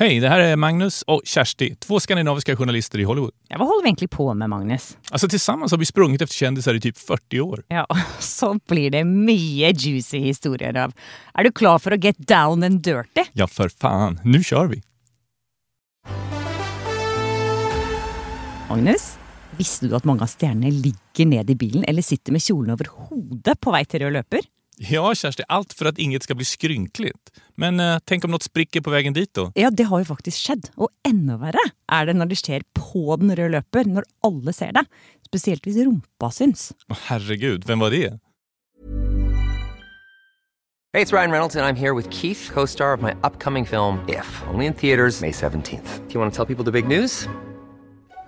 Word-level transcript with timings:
Hej, 0.00 0.20
det 0.20 0.28
här 0.28 0.40
är 0.40 0.56
Magnus 0.56 1.02
och 1.02 1.22
Kersti, 1.24 1.74
två 1.74 2.00
skandinaviska 2.00 2.56
journalister 2.56 2.98
i 2.98 3.04
Hollywood. 3.04 3.34
Ja, 3.48 3.58
hva 3.58 3.66
holder 3.68 3.82
vi 3.82 3.88
egentlig 3.88 4.10
på 4.10 4.34
med, 4.34 4.48
Magnus? 4.48 4.96
Alltså 5.10 5.28
tillsammans 5.28 5.72
har 5.72 5.78
vi 5.78 5.86
sprungit 5.86 6.22
efter 6.22 6.34
kändisar 6.34 6.74
i 6.74 6.80
typ 6.80 6.98
40 6.98 7.40
år. 7.40 7.64
Ja, 7.68 7.86
så 8.18 8.54
blir 8.68 8.90
det 8.90 9.04
mye 9.04 9.72
juicy 9.76 10.18
historier 10.18 10.78
av. 10.84 10.94
Er 11.34 11.44
du 11.44 11.52
klar 11.52 11.76
for 11.78 11.92
å 11.92 11.98
get 12.00 12.16
down 12.16 12.64
and 12.64 12.80
dirty? 12.80 13.26
Ja, 13.32 13.46
för 13.46 13.68
fan. 13.68 14.16
Nu 14.24 14.40
kör 14.42 14.72
vi! 14.72 14.80
Magnus, 18.70 19.18
visste 19.60 19.90
du 19.90 19.98
at 20.00 20.08
mange 20.08 20.24
av 20.24 20.32
stjernene 20.32 20.72
ligger 20.72 21.28
ned 21.28 21.50
i 21.50 21.58
bilen 21.60 21.84
eller 21.84 22.02
sitter 22.02 22.32
med 22.32 22.40
kjolen 22.40 22.72
over 22.72 22.88
hodet 22.88 23.60
på 23.60 23.76
vei 23.76 23.84
til 23.84 24.06
rød 24.06 24.16
løper? 24.16 24.48
Ja, 24.80 25.02
Kjersti, 25.12 25.44
alt 25.52 25.74
for 25.76 25.90
at 25.90 25.98
inget 26.00 26.24
skal 26.24 26.38
bli 26.40 26.46
skrynkelig. 26.48 27.12
Men 27.60 27.80
eh, 27.84 27.98
tenk 28.08 28.24
om 28.24 28.32
noe 28.32 28.40
sprikker 28.40 28.80
på 28.80 28.92
veien 28.94 29.12
dit 29.12 29.28
da? 29.36 29.50
Ja, 29.58 29.68
det 29.68 29.90
har 29.90 30.00
jo 30.00 30.08
faktisk 30.08 30.40
skjedd. 30.40 30.70
Og 30.80 30.88
enda 31.04 31.36
verre 31.42 31.60
er 31.92 32.08
det 32.08 32.14
når 32.16 32.30
det 32.30 32.38
skjer 32.40 32.64
på 32.78 33.18
den 33.20 33.34
røde 33.34 33.52
løper, 33.58 33.84
når 33.84 34.08
alle 34.24 34.54
ser 34.56 34.72
det. 34.78 34.86
Spesielt 35.28 35.68
hvis 35.68 35.82
rumpa 35.84 36.32
syns. 36.32 36.70
Å, 36.88 36.96
herregud, 37.10 37.68
hvem 37.68 37.84
var 37.84 37.92
det? 37.92 38.16
Hey, 40.94 41.02
it's 41.04 41.12
Ryan 41.12 41.30
Reynolds, 41.30 41.54
and 41.54 41.64
I'm 41.64 41.76
here 41.76 41.94
with 41.94 42.08
Keith, 42.10 42.48
co 42.50 42.64
star 42.64 42.92
of 42.92 43.02
my 43.02 43.14
upcoming 43.22 43.64
film, 43.64 44.00
If, 44.08 44.42
only 44.48 44.66
in 44.66 44.72
theaters, 44.72 45.20
May 45.20 45.30
17th. 45.30 46.08
Do 46.08 46.14
you 46.14 46.20
want 46.20 46.32
to 46.32 46.36
tell 46.36 46.46
people 46.46 46.64
the 46.64 46.72
big 46.72 46.88
news? 46.88 47.28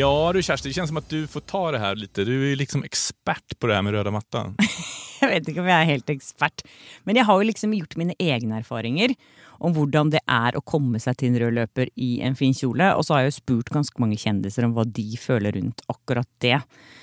Ja 0.00 0.32
du 0.32 0.42
Kjersti, 0.42 0.68
det 0.68 0.72
känns 0.72 0.88
som 0.88 0.96
att 0.96 1.08
du 1.08 1.26
får 1.26 1.40
ta 1.40 1.70
det 1.70 1.78
här 1.78 1.94
lite. 1.94 2.24
Du 2.24 2.52
är 2.52 2.56
liksom 2.56 2.84
expert 2.84 3.58
på 3.58 3.66
det 3.66 3.74
här 3.74 3.82
med 3.82 3.92
röda 3.92 4.10
mattan. 4.10 4.56
Jeg 5.20 5.28
vet 5.28 5.48
ikke 5.50 5.60
om 5.60 5.66
jeg 5.68 5.76
er 5.76 5.88
helt 5.90 6.10
ekspert, 6.14 6.62
men 7.04 7.18
jeg 7.18 7.28
har 7.28 7.36
jo 7.36 7.44
liksom 7.44 7.74
gjort 7.76 7.98
mine 8.00 8.14
egne 8.16 8.62
erfaringer 8.62 9.12
om 9.60 9.74
hvordan 9.76 10.08
det 10.14 10.22
er 10.24 10.56
å 10.56 10.62
komme 10.64 10.96
seg 10.96 11.18
til 11.20 11.28
en 11.28 11.36
rød 11.42 11.58
løper 11.58 11.90
i 12.00 12.08
en 12.24 12.38
fin 12.38 12.56
kjole. 12.56 12.86
Og 12.96 13.04
så 13.04 13.12
har 13.12 13.26
jeg 13.26 13.34
jo 13.34 13.36
spurt 13.36 13.74
ganske 13.74 14.00
mange 14.00 14.16
kjendiser 14.16 14.64
om 14.64 14.72
hva 14.72 14.86
de 14.88 15.04
føler 15.20 15.52
rundt 15.58 15.84
akkurat 15.92 16.30
det. 16.40 16.62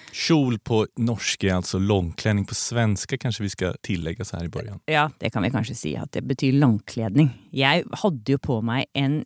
Kjol 0.10 0.58
på 0.58 0.88
norsk 0.98 1.44
är 1.44 1.54
alltså 1.54 1.78
långklänning. 1.78 2.50
På 2.50 2.56
svenska 2.56 3.18
kanske 3.18 3.44
vi 3.44 3.54
ska 3.54 3.74
tillägga 3.86 4.26
så 4.26 4.38
här 4.38 4.50
i 4.50 4.50
början. 4.50 4.80
Ja, 4.90 5.12
det 5.20 5.30
kan 5.30 5.46
vi 5.46 5.54
kanskje 5.54 5.78
si 5.78 5.96
at 5.96 6.18
det 6.18 6.26
betyr 6.26 6.58
langkledning. 6.58 7.30
Jeg 7.54 7.86
hadde 8.02 8.34
jo 8.34 8.42
på 8.42 8.64
meg 8.66 8.90
en 8.98 9.22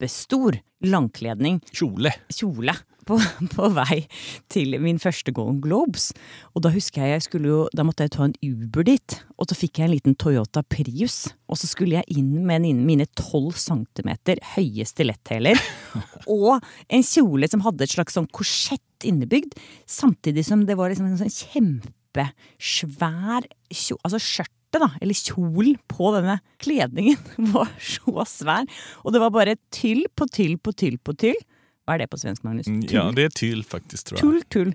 kjempestor 0.00 0.56
langkledning 0.82 1.60
Kjole. 1.76 2.10
kjole 2.32 2.72
på, 3.06 3.18
på 3.54 3.68
vei 3.74 4.06
til 4.52 4.76
min 4.80 4.98
første 5.00 5.32
Golden 5.34 5.60
Globes. 5.60 6.10
Og 6.54 6.62
da 6.64 6.70
husker 6.72 7.02
jeg 7.04 7.10
jeg 7.18 7.22
skulle 7.26 7.48
jo, 7.50 7.60
da 7.76 7.82
måtte 7.84 8.04
jeg 8.06 8.12
ta 8.14 8.24
en 8.24 8.34
Uber 8.44 8.84
dit. 8.86 9.16
Og 9.38 9.48
så 9.50 9.56
fikk 9.58 9.78
jeg 9.80 9.88
en 9.88 9.94
liten 9.94 10.14
Toyota 10.20 10.62
Prius. 10.62 11.28
Og 11.50 11.58
så 11.60 11.66
skulle 11.68 11.98
jeg 11.98 12.04
inn 12.16 12.46
med 12.46 12.64
en- 12.68 12.84
mine 12.86 13.06
tolv 13.18 13.56
centimeter 13.60 14.36
høye 14.54 14.84
stiletthæler. 14.86 15.58
og 16.30 16.60
en 16.88 17.02
kjole 17.04 17.48
som 17.50 17.60
hadde 17.66 17.84
et 17.84 17.90
slags 17.96 18.14
sånn 18.16 18.30
korsett 18.32 19.04
innebygd. 19.08 19.56
Samtidig 19.88 20.44
som 20.46 20.64
det 20.68 20.76
var 20.78 20.90
liksom 20.92 21.06
en 21.10 21.20
sånn 21.20 21.36
kjempesvær 21.40 23.42
kjole 23.70 24.00
Altså 24.04 24.18
skjørtet, 24.70 24.80
da, 24.80 24.88
eller 25.02 25.14
kjolen 25.14 25.76
på 25.90 26.10
denne 26.14 26.38
kledningen 26.62 27.18
var 27.54 27.68
så 27.78 28.24
svær. 28.26 28.66
Og 29.04 29.12
det 29.12 29.20
var 29.22 29.30
bare 29.34 29.56
tyll 29.74 30.06
på 30.14 30.26
tyll 30.30 30.58
på 30.58 30.72
tyll 30.72 30.98
på 30.98 31.14
tyll. 31.18 31.38
Hva 31.86 31.94
er 31.96 32.04
det 32.04 32.10
på 32.12 32.18
svensk, 32.20 32.44
Magnus? 32.44 32.66
Tull. 32.66 32.84
Ja, 32.94 33.08
det 33.10 33.24
er 33.24 33.30
tyll 33.34 33.64
faktisk, 33.66 34.06
tror 34.12 34.18
jeg. 34.18 34.22
Tull, 34.22 34.42
tull. 34.52 34.74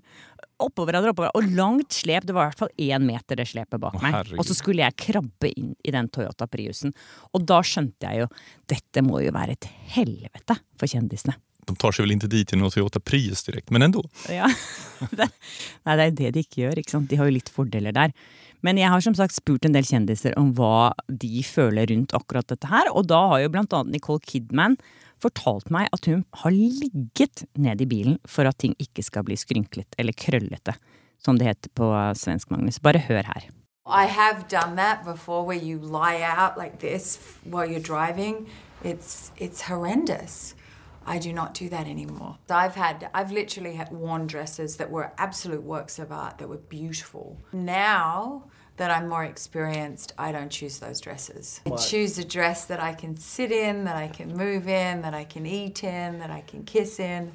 Oppå 0.63 0.85
hverandre, 0.87 1.11
oppå 1.11 1.23
hverandre. 1.23 1.39
Og 1.41 1.55
langt 1.55 1.93
slep. 1.95 2.25
Det 2.27 2.33
var 2.35 2.47
i 2.47 2.51
hvert 2.51 2.59
fall 2.59 2.73
én 2.81 3.05
meter, 3.07 3.35
det 3.39 3.47
slepet 3.47 3.79
bak 3.79 3.95
Å, 3.95 4.01
meg. 4.03 4.13
herregud. 4.15 4.39
Og 4.41 4.47
så 4.49 4.55
skulle 4.57 4.83
jeg 4.83 4.97
krabbe 4.99 5.51
inn 5.55 5.73
i 5.87 5.91
den 5.95 6.09
Toyota 6.11 6.47
Priusen. 6.47 6.93
Og 7.35 7.43
da 7.47 7.61
skjønte 7.63 8.07
jeg 8.09 8.23
jo 8.25 8.29
dette 8.71 9.03
må 9.05 9.21
jo 9.23 9.31
være 9.35 9.55
et 9.55 9.67
helvete 9.95 10.57
for 10.79 10.91
kjendisene. 10.91 11.35
De 11.65 11.73
tar 11.81 11.95
seg 11.95 12.05
vel 12.05 12.13
ikke 12.13 12.29
dit 12.29 12.51
i 12.53 12.57
noen 12.59 12.69
Toyota 12.73 12.99
Prius 13.01 13.41
direkte, 13.47 13.73
men 13.73 13.87
endå 13.87 14.03
Ja. 14.29 14.45
Det, 15.17 15.25
nei, 15.85 15.95
det 15.97 16.03
er 16.05 16.11
det 16.15 16.29
de 16.35 16.43
ikke 16.45 16.61
gjør. 16.61 16.79
ikke 16.79 16.93
sant? 16.93 17.07
De 17.11 17.17
har 17.19 17.27
jo 17.27 17.33
litt 17.35 17.49
fordeler 17.51 17.91
der. 17.95 18.13
Men 18.65 18.79
jeg 18.81 18.89
har 18.89 19.03
som 19.03 19.13
sagt 19.13 19.35
spurt 19.35 19.65
en 19.67 19.75
del 19.75 19.85
kjendiser 19.85 20.33
om 20.41 20.49
hva 20.57 20.95
de 21.05 21.43
føler 21.45 21.91
rundt 21.91 22.15
akkurat 22.17 22.47
dette 22.49 22.69
her. 22.71 22.89
Og 22.97 23.05
da 23.11 23.19
har 23.35 23.43
jo 23.43 23.51
blant 23.53 23.75
annet 23.77 23.99
Nicole 23.99 24.23
Kidman 24.25 24.79
fortalt 25.21 25.69
meg 25.73 25.91
at 25.95 26.09
hun 26.09 26.23
har 26.41 26.55
ligget 26.55 27.45
ned 27.61 27.83
i 27.83 27.89
bilen 27.89 28.17
for 28.27 28.49
at 28.49 28.57
ting 28.63 28.73
ikke 28.81 29.05
skal 29.05 29.25
bli 29.27 29.37
skrynklet 29.39 29.97
eller 30.01 30.17
krøllete, 30.17 30.75
som 31.21 31.37
det 31.37 31.51
heter 31.51 31.71
på 31.77 31.91
svensk, 32.17 32.49
Magnus. 32.51 32.81
Bare 32.81 33.05
hør 33.05 33.29
her. 33.29 33.47
I 33.85 34.05
have 34.05 34.47
done 34.49 34.75
that 34.77 35.05
before 35.05 35.45
where 35.45 35.61
you 35.61 35.77
lie 35.77 36.23
out 36.23 36.57
like 36.57 36.79
this 36.79 37.19
while 37.43 37.69
you're 37.69 37.79
driving. 37.79 38.47
It's 38.83 39.31
it's 39.37 39.61
horrendous. 39.69 40.55
I 41.05 41.19
do 41.19 41.31
not 41.31 41.53
do 41.53 41.69
that 41.69 41.87
anymore. 41.87 42.37
I've 42.49 42.73
had 42.73 43.09
I've 43.13 43.31
literally 43.31 43.75
had 43.75 43.91
worn 43.91 44.25
dresses 44.25 44.77
that 44.77 44.89
were 44.89 45.11
absolute 45.19 45.61
works 45.61 45.99
of 45.99 46.11
art 46.11 46.39
that 46.39 46.49
were 46.49 46.63
beautiful. 46.69 47.37
Now 47.53 48.45
that 48.77 48.91
I'm 48.91 49.07
more 49.07 49.23
experienced, 49.23 50.13
I 50.17 50.31
don't 50.31 50.49
choose 50.49 50.79
those 50.79 50.99
dresses. 50.99 51.61
I 51.65 51.69
choose 51.75 52.17
a 52.17 52.25
dress 52.25 52.65
that 52.65 52.79
I 52.79 52.93
can 52.93 53.15
sit 53.17 53.51
in, 53.51 53.85
that 53.85 53.95
I 53.95 54.07
can 54.07 54.35
move 54.35 54.67
in, 54.67 55.01
that 55.01 55.13
I 55.13 55.23
can 55.23 55.45
eat 55.45 55.83
in, 55.83 56.19
that 56.19 56.29
I 56.29 56.41
can 56.51 56.63
kiss 56.63 56.99
in. 56.99 57.31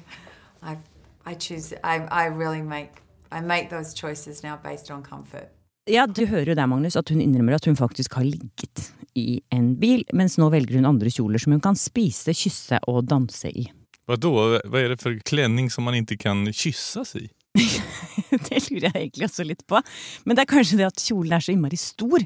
I 0.61 0.77
I 1.25 1.33
choose 1.35 1.73
I 1.83 1.95
I 2.11 2.25
really 2.25 2.61
make 2.61 2.91
I 3.31 3.41
make 3.41 3.69
those 3.69 3.93
choices 3.93 4.43
now 4.43 4.57
based 4.63 4.91
on 4.91 5.03
comfort. 5.03 5.49
Ja, 5.89 6.05
du 6.07 6.25
hører 6.25 6.45
jo 6.45 6.55
der, 6.55 6.67
Magnus, 6.67 6.95
at 6.95 7.09
hun 7.09 7.21
innrømmer 7.21 7.55
at 7.55 7.65
hun 7.65 7.75
faktisk 7.75 8.13
har 8.13 8.23
ligget 8.23 8.91
i 9.17 9.41
en 9.51 9.73
bil, 9.79 10.03
mens 10.13 10.37
nå 10.37 10.49
velger 10.53 10.77
hun 10.77 10.85
andre 10.85 11.09
kjoler 11.09 11.41
som 11.41 11.55
hun 11.55 11.63
kan 11.63 11.75
spise, 11.75 12.35
kysse 12.37 12.77
og 12.87 13.07
danse 13.09 13.49
i. 13.49 13.65
Hva 14.05 14.17
da? 14.19 14.31
Hva 14.69 14.81
er 14.81 14.93
det 14.93 15.01
for 15.01 15.17
kledning 15.25 15.71
som 15.73 15.87
man 15.87 15.97
ikke 15.97 16.19
kan 16.21 16.45
kysses 16.53 17.15
i? 17.17 17.25
Det 18.47 18.61
lurer 18.69 18.87
jeg 18.87 18.95
egentlig 18.95 19.27
også 19.27 19.45
litt 19.47 19.65
på. 19.67 19.81
Men 20.25 20.37
det 20.37 20.45
er 20.45 20.51
kanskje 20.53 20.79
det 20.79 20.87
at 20.87 21.03
kjolen 21.03 21.35
er 21.35 21.43
så 21.43 21.53
innmari 21.53 21.79
stor. 21.79 22.23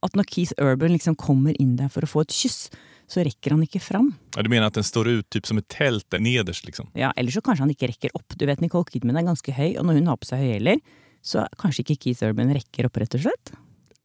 At 0.00 0.14
når 0.16 0.28
Keith 0.30 0.54
Urban 0.62 0.94
liksom 0.94 1.16
kommer 1.20 1.56
inn 1.60 1.74
der 1.76 1.90
for 1.92 2.06
å 2.06 2.08
få 2.08 2.22
et 2.24 2.32
kyss, 2.34 2.70
så 3.10 3.24
rekker 3.26 3.56
han 3.56 3.64
ikke 3.66 3.82
fram. 3.82 4.12
Ja, 4.36 4.44
du 4.46 4.50
mener 4.52 4.70
at 4.70 4.78
den 4.78 4.86
står 4.86 5.10
ut 5.10 5.28
typ 5.34 5.48
som 5.48 5.58
et 5.60 5.66
telt 5.72 6.06
der 6.14 6.22
nederst 6.22 6.64
liksom? 6.68 6.88
Ja, 6.98 7.10
Eller 7.18 7.34
så 7.34 7.42
kanskje 7.44 7.66
han 7.66 7.74
ikke 7.74 7.90
rekker 7.90 8.14
opp. 8.14 8.36
Du 8.38 8.46
vet 8.46 8.62
Nicole 8.62 8.86
Kidman 8.86 9.18
er 9.18 9.26
ganske 9.26 9.54
høy, 9.56 9.74
og 9.74 9.88
når 9.88 9.98
hun 9.98 10.10
har 10.12 10.20
på 10.20 10.30
seg 10.30 10.44
høyhæler, 10.44 10.80
så 11.20 11.44
kanskje 11.60 11.84
ikke 11.84 11.98
Keith 12.06 12.24
Urban 12.24 12.54
rekker 12.54 12.86
opp, 12.88 13.00
rett 13.02 13.18
og 13.18 13.26
slett. 13.26 13.52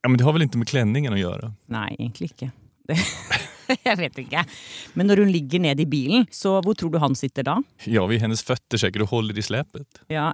Ja, 0.01 0.09
men 0.09 0.17
det 0.19 0.25
har 0.25 0.35
vel 0.35 0.47
ikke 0.47 0.61
med 0.61 0.69
klenningen 0.69 1.15
å 1.15 1.21
gjøre? 1.21 1.51
Nei, 1.73 1.87
egentlig 1.95 2.33
ikke. 2.33 2.49
Det, 2.85 2.97
jeg 3.87 3.97
vet 4.01 4.19
ikke. 4.25 4.43
Men 4.97 5.09
når 5.09 5.23
hun 5.23 5.31
ligger 5.33 5.63
ned 5.63 5.79
i 5.81 5.87
bilen, 5.89 6.27
så 6.33 6.57
hvor 6.65 6.77
tror 6.77 6.91
du 6.93 6.99
han 7.01 7.17
sitter 7.17 7.45
da? 7.47 7.55
Ja, 7.89 8.03
ved 8.09 8.21
hennes 8.25 8.43
føtter 8.45 8.81
sikkert 8.81 9.07
og 9.07 9.13
holder 9.15 9.39
i 9.39 9.45
slepet. 9.45 10.01
Ja, 10.13 10.31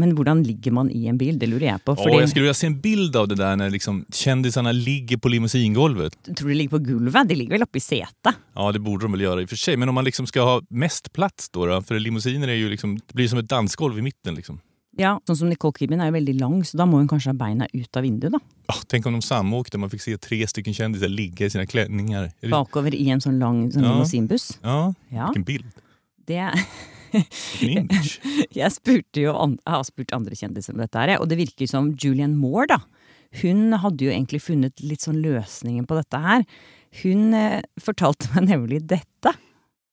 Men 0.00 0.14
hvordan 0.16 0.40
ligger 0.46 0.72
man 0.76 0.88
i 0.96 1.04
en 1.12 1.18
bil? 1.20 1.36
Det 1.38 1.48
lurer 1.50 1.66
jeg 1.74 1.82
på. 1.84 1.94
Ja, 1.98 2.08
Åh, 2.08 2.20
jeg 2.22 2.30
skulle 2.32 2.46
vilja 2.48 2.56
se 2.60 2.66
en 2.70 2.78
bild 2.80 3.16
av 3.20 3.28
det 3.30 3.36
der 3.40 3.58
når 3.60 3.74
liksom 3.76 4.00
kjendisene 4.16 4.72
ligger 4.76 5.20
på 5.20 5.30
limousinegolvet. 5.34 6.16
Tror 6.30 6.48
du 6.48 6.54
de 6.54 6.58
ligger 6.62 6.78
på 6.78 6.82
gulvet? 6.88 7.28
De 7.28 7.36
ligger 7.36 7.58
vel 7.58 7.66
oppe 7.68 7.76
i 7.78 7.84
setet? 7.84 8.32
Ja, 8.56 8.70
det 8.72 8.80
borde 8.84 9.04
de 9.06 9.12
vel 9.12 9.26
gjøre 9.26 9.44
i 9.44 9.48
og 9.48 9.52
for 9.52 9.60
seg. 9.60 9.78
Men 9.78 9.92
om 9.92 9.94
man 10.00 10.08
liksom 10.08 10.26
skal 10.30 10.48
ha 10.48 10.56
mest 10.70 11.12
plass, 11.12 11.50
da? 11.52 11.80
For 11.84 12.00
limousiner 12.00 12.48
är 12.48 12.54
ju 12.58 12.68
liksom, 12.72 12.96
det 12.96 13.14
blir 13.14 13.28
som 13.28 13.38
et 13.38 13.48
dansgolv 13.48 13.98
i 13.98 14.02
midten. 14.02 14.34
liksom. 14.34 14.58
Ja, 14.98 15.20
Sånn 15.24 15.36
som 15.38 15.48
Nicole 15.48 15.72
Kidman 15.78 16.00
er 16.02 16.10
jo 16.10 16.16
veldig 16.18 16.34
lang, 16.40 16.56
så 16.66 16.76
da 16.76 16.84
må 16.84 16.98
hun 16.98 17.06
kanskje 17.08 17.30
ha 17.30 17.36
beina 17.38 17.66
ut 17.72 17.96
av 17.96 18.02
vinduet. 18.02 18.32
da. 18.32 18.38
Ja, 18.68 18.74
tenk 18.90 19.06
om 19.06 19.14
de 19.14 19.20
samåkte 19.22 19.78
man 19.78 19.88
fikk 19.88 20.02
se 20.02 20.16
tre 20.18 20.40
stykker 20.50 20.74
kjendiser 20.74 21.08
ligge 21.08 21.46
i 21.46 21.48
sine 21.50 21.64
klänningar. 21.66 22.32
Det- 22.42 22.50
Bakover 22.50 22.92
i 22.94 23.08
en 23.10 23.20
sånn 23.20 23.38
lang 23.38 23.70
sånn 23.70 23.82
Ja. 23.84 23.92
limousinbuss. 23.94 24.58
Ja, 24.62 24.92
Ja. 25.12 25.26
vilken 25.32 25.44
bild. 25.44 25.64
Det. 26.26 26.52
Jeg 28.60 28.72
spurte 28.74 29.22
jo, 29.22 29.34
jeg 29.34 29.72
har 29.74 29.84
spurt 29.86 30.14
andre 30.16 30.36
kjendiser 30.38 30.74
om 30.74 30.82
dette, 30.82 30.98
her, 30.98 31.18
og 31.18 31.28
det 31.30 31.38
virker 31.40 31.70
som 31.70 31.92
Julianne 31.94 32.38
Moore, 32.38 32.66
da. 32.70 32.80
Hun 33.42 33.76
hadde 33.78 34.06
jo 34.06 34.10
egentlig 34.10 34.40
funnet 34.42 34.82
litt 34.82 35.04
sånn 35.06 35.20
løsningen 35.22 35.86
på 35.86 35.98
dette 36.00 36.18
her. 36.18 36.42
Hun 37.02 37.34
eh, 37.36 37.60
fortalte 37.78 38.30
meg 38.34 38.48
nemlig 38.50 38.82
dette. 38.90 39.36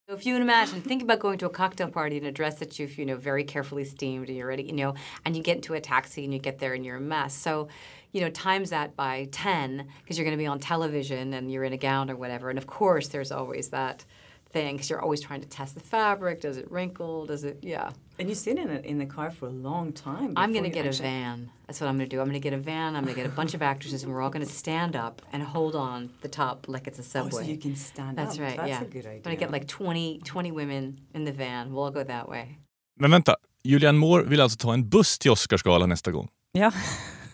So 0.10 0.16
if 0.16 0.25
you 0.25 0.38
imagine, 0.38 0.81
think 0.81 1.04
about 1.04 1.19
going 1.19 1.38
to 1.40 1.48
a 1.48 1.50
cocktail 1.50 1.90
party 1.90 2.16
in 2.16 2.25
a 2.25 2.31
dress 2.31 2.60
that 2.60 2.80
you've, 2.80 2.98
you 2.98 3.06
know, 3.06 3.18
very 3.18 3.44
carefully 3.44 3.84
steamed 3.84 4.30
and 4.30 4.38
you're 4.38 4.48
ready, 4.48 4.64
you 4.64 4.72
know, 4.72 4.96
and 5.25 5.36
you 5.36 5.44
get 5.44 5.58
into 5.58 5.74
a 5.74 5.81
taxi 5.81 6.24
and 6.24 6.34
you 6.34 6.40
get 6.40 6.60
there 6.60 6.74
and 6.74 6.86
you're 6.86 6.96
a 6.96 7.02
mess. 7.02 7.34
So, 7.34 7.68
you 8.14 8.22
know, 8.22 8.30
times 8.30 8.69
that 8.69 8.96
by 8.96 9.28
10 9.34 9.86
because 10.02 10.18
you're 10.18 10.24
going 10.24 10.38
to 10.38 10.42
be 10.42 10.48
on 10.48 10.60
television 10.60 11.34
and 11.34 11.52
you're 11.52 11.66
in 11.66 11.74
a 11.74 11.78
gown 11.78 12.10
or 12.10 12.16
whatever. 12.16 12.50
And 12.50 12.58
of 12.58 12.68
course, 12.68 13.10
there's 13.10 13.34
always 13.34 13.69
that 13.72 14.06
thing 14.49 14.75
because 14.75 14.89
you're 14.89 15.01
always 15.01 15.21
trying 15.21 15.41
to 15.41 15.47
test 15.47 15.75
the 15.75 15.79
fabric. 15.81 16.41
Does 16.41 16.57
it 16.57 16.71
wrinkle? 16.71 17.25
Does 17.25 17.44
it, 17.44 17.59
yeah. 17.61 17.91
And 18.19 18.29
you 18.29 18.35
sit 18.35 18.57
in, 18.57 18.69
it 18.69 18.85
in 18.85 18.97
the 18.97 19.05
car 19.05 19.29
for 19.31 19.47
a 19.47 19.51
long 19.51 19.94
time. 19.94 20.33
I'm 20.35 20.51
going 20.51 20.63
to 20.63 20.69
get 20.69 20.85
a 20.85 20.91
van. 20.91 21.51
That's 21.67 21.79
what 21.81 21.88
I'm 21.88 21.97
going 21.97 22.09
to 22.09 22.15
do. 22.15 22.19
I'm 22.19 22.27
going 22.27 22.41
to 22.41 22.49
get 22.49 22.53
a 22.53 22.57
van. 22.57 22.95
I'm 22.95 23.03
going 23.03 23.15
to 23.15 23.21
get 23.21 23.29
a 23.29 23.35
bunch 23.35 23.53
of 23.53 23.61
actresses, 23.61 24.03
and 24.03 24.11
we're 24.11 24.21
all 24.21 24.29
going 24.29 24.45
to 24.45 24.51
stand 24.51 24.95
up 24.95 25.21
and 25.33 25.44
hold 25.44 25.75
on 25.75 26.09
the 26.21 26.27
top 26.27 26.65
like 26.67 26.88
it's 26.88 26.99
a 26.99 27.01
oh, 27.01 27.29
subway. 27.29 27.44
Oh, 27.44 27.47
you 27.47 27.57
can 27.57 27.75
stand 27.75 28.17
That's 28.17 28.35
up. 28.35 28.41
right. 28.41 28.57
That's 28.57 28.69
yeah. 28.69 28.81
a 28.81 28.85
good 28.85 29.05
idea. 29.05 29.17
I'm 29.17 29.21
going 29.21 29.38
to 29.38 29.39
get 29.39 29.51
like 29.51 29.67
20, 29.67 30.21
20 30.25 30.51
women 30.51 30.99
in 31.13 31.25
the 31.25 31.31
van. 31.31 31.71
We'll 31.71 31.83
all 31.83 31.91
go 31.91 32.03
that 32.03 32.29
way. 32.29 32.57
Men 32.99 33.11
vänta, 33.11 33.35
Julianne 33.63 33.99
Moore 33.99 34.23
vill 34.23 34.41
alltså 34.41 34.57
ta 34.57 34.73
en 34.73 34.89
buss 34.89 35.19
till 35.19 35.31
Oscarsgalan 35.31 35.89
nästa 35.89 36.11
gång. 36.11 36.27
Ja. 36.51 36.71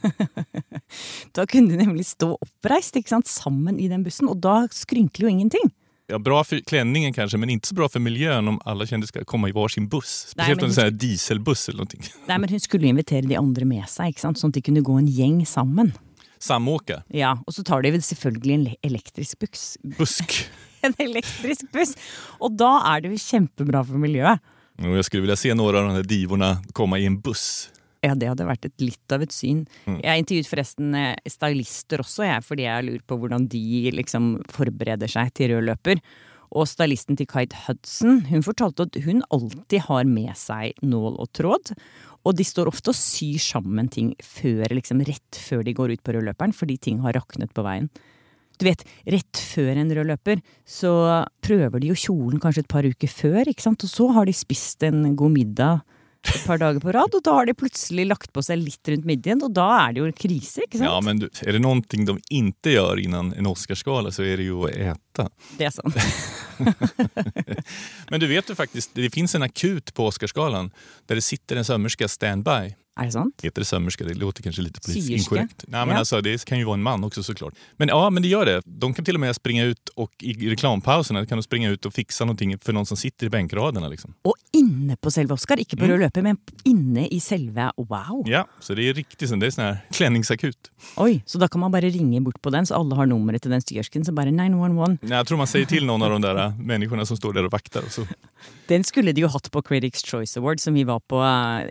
da 1.32 1.46
kunne 1.48 1.72
de 1.72 1.78
nemlig 1.78 2.06
stå 2.06 2.38
oppreist 2.42 2.96
ikke 2.96 3.10
sant, 3.10 3.28
sammen 3.28 3.80
i 3.80 3.88
den 3.88 4.04
bussen, 4.04 4.28
og 4.28 4.42
da 4.44 4.68
skrynkler 4.72 5.30
jo 5.30 5.32
ingenting. 5.32 5.72
Ja, 6.14 6.20
bra 6.20 6.44
för 6.44 6.60
klänningen 6.60 7.14
kanske, 7.14 7.38
men 7.38 7.50
inte 7.50 7.68
så 7.68 7.76
bra 7.76 7.90
för 7.90 8.00
miljön 8.00 8.48
om 8.48 8.60
alla 8.66 8.86
kändisar 8.86 9.08
ska 9.08 9.26
komma 9.26 9.50
i 9.50 9.52
varsin 9.52 9.88
buss. 9.88 10.34
Nej, 10.38 10.46
Speciellt 10.46 10.62
men 10.62 10.70
om 10.70 10.76
det 10.76 10.82
är 10.82 10.86
så 10.86 10.96
dieselbuss 10.98 11.70
eller 11.70 11.78
någonting. 11.78 12.02
Nei, 12.28 12.38
men 12.38 12.50
Hun 12.50 12.60
skulle 12.60 12.84
jo 12.86 12.90
invitere 12.90 13.22
de 13.22 13.36
andre 13.40 13.66
med 13.66 13.90
seg, 13.90 14.12
ikke 14.14 14.22
sant? 14.22 14.38
sånn 14.40 14.54
at 14.54 14.60
de 14.60 14.62
kunne 14.68 14.84
gå 14.86 14.98
en 15.02 15.08
gjeng 15.10 15.40
sammen. 15.50 15.90
Samåka, 16.40 17.02
Ja, 17.10 17.38
Og 17.48 17.54
så 17.54 17.64
tar 17.64 17.82
de 17.82 17.92
väl 17.92 18.02
selvfølgelig 18.06 18.54
en 18.54 18.68
elektrisk 18.92 19.40
buss. 19.40 19.78
busk. 19.98 20.38
En 20.84 20.94
elektrisk 21.00 21.72
buss! 21.72 21.96
Og 22.44 22.58
da 22.60 22.74
er 22.94 23.02
det 23.02 23.14
jo 23.14 23.18
kjempebra 23.18 23.82
for 23.88 23.98
miljøet. 23.98 24.40
Och 24.78 24.98
jag 24.98 25.06
skulle 25.06 25.22
vilja 25.22 25.36
se 25.36 25.54
några 25.54 25.80
av 25.80 25.88
de 25.88 25.94
här 25.96 26.04
divorna 26.04 26.58
komma 26.74 27.00
i 27.00 27.06
en 27.06 27.20
buss. 27.22 27.70
Ja, 28.04 28.18
det 28.20 28.28
hadde 28.28 28.48
vært 28.50 28.68
et, 28.68 28.76
litt 28.84 29.16
av 29.16 29.24
et 29.24 29.32
syn. 29.32 29.64
Jeg 29.88 30.24
intervjuet 30.24 30.50
forresten 30.50 30.96
eh, 31.00 31.32
stylister 31.32 32.04
også, 32.04 32.26
jeg, 32.28 32.44
fordi 32.44 32.68
jeg 32.68 32.88
lurer 32.90 33.04
på 33.08 33.18
hvordan 33.22 33.48
de 33.52 33.94
liksom 33.96 34.36
forbereder 34.52 35.12
seg 35.12 35.32
til 35.38 35.54
rød 35.54 35.70
løper. 35.70 36.02
Og 36.54 36.68
stylisten 36.70 37.18
til 37.18 37.30
Kite 37.30 37.58
Hudson 37.66 38.20
hun 38.30 38.44
fortalte 38.46 38.86
at 38.86 38.98
hun 39.06 39.24
alltid 39.34 39.88
har 39.88 40.04
med 40.06 40.36
seg 40.38 40.76
nål 40.86 41.16
og 41.16 41.32
tråd. 41.34 41.72
Og 42.24 42.36
de 42.38 42.46
står 42.46 42.70
ofte 42.70 42.92
og 42.92 43.00
syr 43.00 43.40
sammen 43.42 43.90
ting 43.92 44.12
før, 44.24 44.68
liksom 44.76 45.02
rett 45.08 45.40
før 45.40 45.64
de 45.66 45.76
går 45.76 45.96
ut 45.96 46.04
på 46.04 46.16
rødløperen, 46.16 46.54
fordi 46.56 46.78
ting 46.78 47.02
har 47.04 47.16
raknet 47.18 47.56
på 47.56 47.66
veien. 47.66 47.90
Du 48.60 48.68
vet, 48.68 48.84
rett 49.10 49.40
før 49.42 49.74
en 49.80 49.96
rød 49.96 50.12
løper, 50.12 50.44
så 50.68 50.94
prøver 51.44 51.82
de 51.82 51.90
jo 51.90 51.98
kjolen 51.98 52.44
kanskje 52.44 52.64
et 52.68 52.72
par 52.72 52.86
uker 52.86 53.10
før, 53.10 53.50
ikke 53.50 53.66
sant? 53.66 53.84
Og 53.84 53.92
så 53.92 54.12
har 54.14 54.30
de 54.30 54.36
spist 54.38 54.86
en 54.86 55.16
god 55.20 55.34
middag 55.34 55.82
et 56.24 56.46
par 56.48 56.60
dager 56.62 56.80
på 56.84 56.94
rad, 56.96 57.16
og 57.18 57.24
da 57.26 57.36
har 57.36 57.48
de 57.50 57.56
plutselig 57.58 58.06
lagt 58.08 58.32
på 58.34 58.44
seg 58.46 58.62
litt 58.62 58.92
rundt 58.92 59.08
midjen, 59.08 59.42
og 59.44 59.54
da 59.56 59.68
er 59.82 59.96
det 59.96 60.04
jo 60.04 60.12
krise, 60.18 60.64
ikke 60.66 60.80
sant? 60.80 60.88
Ja, 60.88 61.00
men 61.04 61.20
du, 61.24 61.28
er 61.44 61.58
det 61.58 61.64
noe 61.64 61.82
de 61.84 62.18
ikke 62.40 62.76
gjør 62.76 63.02
innan 63.04 63.34
en 63.38 63.50
Oscarsgala 63.52 64.14
så 64.14 64.26
er 64.28 64.40
det 64.40 64.48
jo 64.48 64.64
å 64.66 64.72
ete. 64.72 65.28
Det 65.60 65.68
er 65.68 65.76
sant. 65.76 65.98
Men 68.12 68.22
du 68.22 68.28
vet 68.30 68.50
jo 68.50 68.56
faktisk, 68.58 68.94
det 68.96 69.12
fins 69.14 69.36
en 69.36 69.46
akut 69.46 69.94
på 69.96 70.08
Oscarskalaen 70.10 70.72
der 71.10 71.20
det 71.20 71.26
sitter 71.26 71.60
en 71.60 71.68
sømmerske 71.68 72.08
standby. 72.10 72.74
Er 73.00 73.06
det 73.06 73.12
sant? 73.14 73.40
Heter 73.44 73.62
det 73.62 73.66
sömmerska? 73.66 74.04
Det 74.04 74.14
låter 74.14 74.44
kanske 74.44 74.62
lite 74.62 74.80
politiskt 74.82 75.08
Syerska. 75.08 75.36
inkorrekt. 75.36 75.64
Nej, 75.68 75.86
men 75.86 75.94
Ja. 75.96 76.00
alltså, 76.00 76.22
det 76.22 76.46
kan 76.46 76.60
ju 76.60 76.66
vara 76.66 76.74
en 76.74 76.84
man 76.84 77.04
också 77.04 77.24
såklart. 77.24 77.54
Men 77.78 77.88
ja, 77.88 78.10
men 78.10 78.24
det 78.24 78.30
gör 78.30 78.46
det. 78.46 78.62
De 78.66 78.94
kan 78.94 79.06
till 79.06 79.16
och 79.16 79.20
med 79.20 79.36
springa 79.36 79.64
ut 79.64 79.90
och 79.96 80.12
i 80.20 80.50
reklampauserna 80.50 81.26
kan 81.26 81.38
de 81.38 81.44
springa 81.44 81.70
ut 81.70 81.86
och 81.86 81.94
fixa 81.94 82.26
någonting 82.26 82.60
för 82.60 82.74
någon 82.74 82.86
som 82.86 82.98
sitter 82.98 83.28
i 83.28 83.30
bänkraderna. 83.30 83.88
Liksom. 83.88 84.14
Og 84.22 84.34
inne 84.54 84.96
på 84.96 85.12
selve 85.12 85.34
Oscar, 85.34 85.58
ikke 85.58 85.78
på 85.78 85.86
mm. 85.86 86.00
løpe, 86.00 86.22
men 86.22 86.38
inne 86.64 87.08
i 87.08 87.20
selve 87.20 87.72
Wow! 87.78 88.24
Ja, 88.26 88.48
så 88.60 88.76
det 88.76 88.90
är 88.90 88.94
riktigt 88.94 89.30
sånn, 89.30 89.40
det 89.40 89.48
är 89.48 89.52
sån 89.52 89.64
här 89.64 89.78
klänningsakut. 89.92 90.72
Oi, 90.96 91.24
så 91.26 91.38
da 91.38 91.48
kan 91.48 91.62
man 91.62 91.72
bare 91.72 91.90
ringe 91.90 92.22
bort 92.22 92.42
på 92.42 92.50
den, 92.50 92.66
så 92.66 92.76
alle 92.76 92.96
har 92.96 93.06
nummeret 93.06 93.42
til 93.42 93.52
den 93.52 93.62
styrsken, 93.62 94.06
så 94.06 94.12
bare 94.12 94.32
911. 94.32 94.98
Nej, 95.02 95.18
Jag 95.18 95.28
tror 95.28 95.38
man 95.38 95.48
säger 95.48 95.66
till 95.66 95.86
någon 95.86 96.02
av 96.02 96.10
de 96.10 96.22
där 96.22 96.36
menneskene 96.36 96.84
människorna 96.84 97.06
som 97.06 97.18
står 97.18 97.34
där 97.34 97.46
och 97.46 97.52
vaktar. 97.52 97.82
Och 97.86 97.92
så. 97.92 98.08
Den 98.68 98.84
skulle 98.84 99.12
de 99.12 99.22
jo 99.22 99.28
hatt 99.28 99.52
på 99.52 99.62
Critics 99.62 100.04
Choice 100.04 100.38
Award, 100.38 100.60
som 100.60 100.74
vi 100.74 100.84
var 100.84 101.00
på 101.00 101.22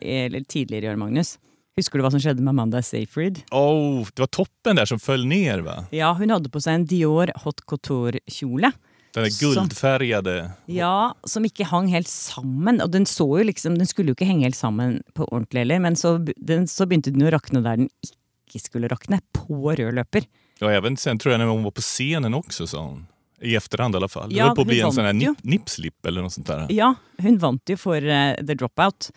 eh, 0.02 0.24
eller 0.24 0.40
tidligere 0.40 0.86
i 0.86 0.88
år, 0.88 0.96
Magnus. 1.12 1.36
Husker 1.76 1.98
du 2.00 2.04
hva 2.04 2.10
som 2.12 2.20
skjedde 2.20 2.42
med 2.44 2.52
Amanda 2.52 2.80
Seyfried? 2.84 3.42
Oh, 3.52 4.04
det 4.12 4.24
var 4.24 4.28
toppen 4.32 4.76
der 4.76 4.88
som 4.88 5.00
föll 5.00 5.24
ned, 5.28 5.64
va? 5.64 5.86
Ja, 5.92 6.12
hun 6.16 6.32
hadde 6.32 6.50
på 6.52 6.60
seg 6.60 6.78
en 6.78 6.86
Dior 6.88 7.32
Hot 7.44 7.62
Couture-kjole. 7.68 8.72
Den 9.12 9.28
gullfargede 9.36 10.34
Ja, 10.72 11.12
som 11.28 11.44
ikke 11.44 11.66
hang 11.68 11.90
helt 11.92 12.08
sammen. 12.08 12.80
Og 12.80 12.92
den 12.92 13.04
så 13.08 13.26
jo 13.40 13.44
liksom, 13.44 13.76
den 13.80 13.88
skulle 13.88 14.12
jo 14.12 14.16
ikke 14.16 14.28
henge 14.28 14.46
helt 14.48 14.56
sammen 14.56 15.00
på 15.16 15.26
ordentlig 15.28 15.64
heller, 15.66 15.82
men 15.84 15.96
så, 16.00 16.14
den, 16.36 16.64
så 16.68 16.88
begynte 16.88 17.12
den 17.12 17.24
å 17.28 17.32
rakne 17.32 17.64
der 17.64 17.82
den 17.82 17.90
ikke 18.04 18.60
skulle 18.60 18.92
rakne, 18.92 19.20
på 19.36 19.72
rød 19.72 19.96
løper. 19.96 20.28
Ja, 20.60 20.70
även 20.72 20.96
sen 20.96 21.20
tror 21.20 21.34
jeg 21.34 21.40
hun 21.44 21.50
hon 21.58 21.66
var 21.68 21.76
på 21.76 21.84
scenen 21.84 22.36
også, 22.36 22.68
sa 22.68 22.84
hon. 22.84 23.04
I 23.42 23.56
efterhand 23.58 23.96
i 23.96 24.00
hvert 24.00 24.12
fall. 24.12 24.30
Det 24.30 24.38
Ja, 24.38 24.52
på 24.56 24.64
å 24.64 24.68
bli 24.68 24.80
en 24.84 24.92
sånn 24.94 25.08
nip, 25.18 25.40
nipslip 25.44 26.08
eller 26.08 26.24
noe 26.24 26.32
sånt 26.32 26.48
der. 26.48 26.68
Ja, 26.72 26.92
hun 27.20 27.40
vant 27.42 27.68
jo 27.68 27.80
for 27.80 27.96
uh, 28.00 28.36
The 28.38 28.56
Dropout. 28.56 29.10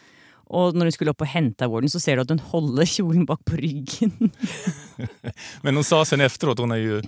Og 0.46 0.76
når 0.78 0.90
hun 0.90 0.96
skulle 0.96 1.14
opp 1.16 1.24
og 1.26 1.32
hente 1.32 1.66
awarden, 1.66 1.90
så 1.90 2.02
ser 2.02 2.18
du 2.18 2.26
at 2.26 2.34
hun 2.34 2.44
holder 2.52 2.90
kjolen 2.90 3.26
bak 3.30 3.42
på 3.48 3.58
ryggen. 3.58 4.32
Men 5.66 5.80
hun 5.80 5.88
sa 5.88 6.04
sen 6.06 6.22
efteråt, 6.26 6.62
hun 6.62 6.76
er 6.76 6.84
jo 6.84 7.00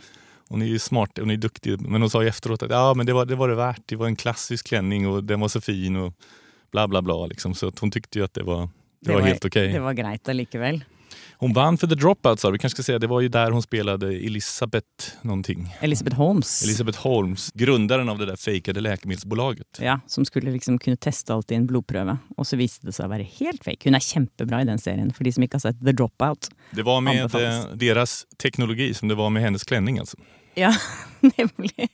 hon 0.49 0.61
är 0.61 0.77
smart, 0.77 1.17
hon 1.19 1.31
är 1.31 1.37
duktig, 1.37 1.81
men 1.81 2.01
hon 2.01 2.09
sa 2.09 2.23
ju 2.23 2.29
efteråt 2.29 2.63
att 2.63 2.71
ja, 2.71 2.93
men 2.93 3.05
det 3.05 3.13
var, 3.13 3.25
det 3.25 3.35
var 3.35 3.49
det 3.49 3.55
värt. 3.55 3.81
Det 3.85 3.95
var 3.95 4.07
en 4.07 4.15
klassisk 4.15 4.67
klänning 4.67 5.07
och 5.07 5.23
den 5.23 5.39
var 5.39 5.47
så 5.47 5.61
fin 5.61 5.95
och 5.95 6.13
bla 6.71 6.87
bla 6.87 7.01
bla. 7.01 7.25
Liksom. 7.25 7.53
Så 7.53 7.65
hun 7.65 7.73
hon 7.79 7.91
tyckte 7.91 8.19
ju 8.19 8.25
att 8.25 8.33
det 8.33 8.43
var, 8.43 8.69
det 8.99 9.13
var, 9.13 9.21
helt 9.21 9.45
okej. 9.45 9.73
Det 9.73 9.79
var 9.79 9.93
greit 9.93 10.29
allikevel. 10.29 10.83
Hon 11.39 11.53
vann 11.53 11.77
för 11.77 11.87
The 11.87 11.95
Dropout 11.95 12.39
sa 12.39 12.51
du. 12.51 12.57
Kanske 12.57 12.75
ska 12.75 12.83
säga, 12.83 12.99
det 12.99 13.07
var 13.07 13.21
ju 13.21 13.27
där 13.27 13.51
hon 13.51 13.61
spelade 13.61 14.07
Elisabeth 14.07 14.87
någonting. 15.21 15.75
Elisabeth 15.79 16.15
Holmes. 16.17 16.63
Elisabeth 16.63 16.99
Holmes, 16.99 17.49
grundaren 17.53 18.09
av 18.09 18.17
det 18.17 18.25
där 18.25 18.35
fejkade 18.35 18.81
läkemedelsbolaget. 18.81 19.67
Ja, 19.81 19.99
Som 20.07 20.25
skulle 20.25 20.51
liksom 20.51 20.79
kunne 20.79 20.97
teste 20.97 21.33
alt 21.33 21.51
i 21.51 21.55
en 21.55 21.67
blodprøve. 21.67 22.17
Og 22.37 22.47
så 22.47 22.57
viste 22.57 22.85
det 22.85 22.93
seg 22.97 23.05
å 23.05 23.09
være 23.13 23.23
helt 23.39 23.63
fake. 23.63 23.85
Hun 23.89 23.95
er 23.95 23.99
kjempebra 23.99 24.61
i 24.61 24.65
den 24.65 24.79
serien, 24.81 25.13
for 25.13 25.23
de 25.23 25.31
som 25.31 25.43
ikke 25.45 25.55
har 25.61 25.65
sett 25.67 25.85
The 25.85 25.91
Dropout. 25.93 26.49
Det 26.71 26.83
var 26.83 27.01
med 27.01 27.21
Anbefales. 27.21 27.65
eh, 27.65 27.71
deras 27.75 28.25
teknologi 28.41 28.93
som 28.93 29.07
det 29.07 29.15
var 29.15 29.29
med 29.29 29.43
hennes 29.43 29.63
klänning 29.63 29.99
alltså. 29.99 30.17
Ja, 30.57 30.71
nemlig. 31.37 31.87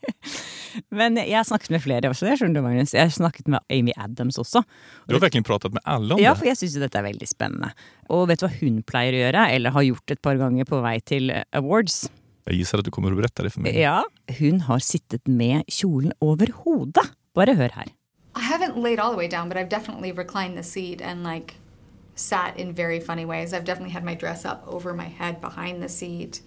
Men 0.90 1.18
jeg 1.20 1.36
har 1.36 1.46
snakket 1.48 1.74
med 1.76 1.84
flere 1.84 2.10
også, 2.10 2.26
det 2.30 2.38
skjønner 2.40 2.62
du, 2.62 2.66
Magnus. 2.66 2.94
Jeg 2.96 3.10
har 3.10 3.14
snakket 3.14 3.50
med 3.52 3.62
Amy 3.74 3.94
Adams 4.00 4.40
også. 4.42 4.64
Du 5.10 5.18
har 5.18 5.24
virkelig 5.26 5.46
pratet 5.48 5.76
med 5.76 5.84
alle 5.86 6.16
om 6.16 6.22
det? 6.22 6.26
Ja, 6.26 6.34
for 6.38 6.48
jeg 6.50 6.60
syns 6.62 6.80
dette 6.82 7.00
er 7.00 7.06
veldig 7.06 7.28
spennende. 7.30 7.74
Og 8.14 8.26
vet 8.32 8.42
du 8.42 8.48
hva 8.48 8.54
hun 8.62 8.82
pleier 8.88 9.18
å 9.18 9.24
gjøre, 9.26 9.48
eller 9.58 9.76
har 9.76 9.88
gjort 9.90 10.16
et 10.16 10.22
par 10.24 10.40
ganger 10.42 10.70
på 10.70 10.80
vei 10.86 10.98
til 11.06 11.34
eh, 11.36 11.44
awards? 11.60 12.06
Jeg 12.48 12.60
gissar 12.60 12.82
at 12.82 12.88
du 12.88 12.92
kommer 12.92 13.12
att 13.12 13.18
berätta 13.18 13.44
det 13.44 13.54
for 13.54 13.64
meg. 13.64 13.76
Ja, 13.80 14.04
hun 14.40 14.64
har 14.68 14.80
sittet 14.84 15.28
med 15.28 15.68
kjolen 15.72 16.16
over 16.20 16.52
hodet. 16.64 17.06
Bare 17.36 17.56
hør 17.56 17.72
her. 17.76 17.92
I 18.36 18.42
haven't 18.42 18.78
laid 18.82 19.00
all 19.00 19.12
the 19.12 19.18
way 19.18 19.28
down, 19.28 19.48
but 19.48 19.58
I've 19.58 19.70
definitely 19.70 20.12
reclined 20.12 20.58
the 20.58 20.64
seat 20.64 21.02
and 21.02 21.24
like 21.24 21.56
sat 22.16 22.58
in 22.58 22.74
very 22.74 23.00
funny 23.00 23.26
ways. 23.26 23.54
I've 23.54 23.66
definitely 23.66 23.94
had 23.94 24.04
my 24.04 24.16
dress 24.16 24.46
up 24.46 24.64
over 24.68 24.94
my 24.94 25.08
head 25.08 25.40
behind 25.42 25.82
the 25.82 25.90
seat. 25.90 26.42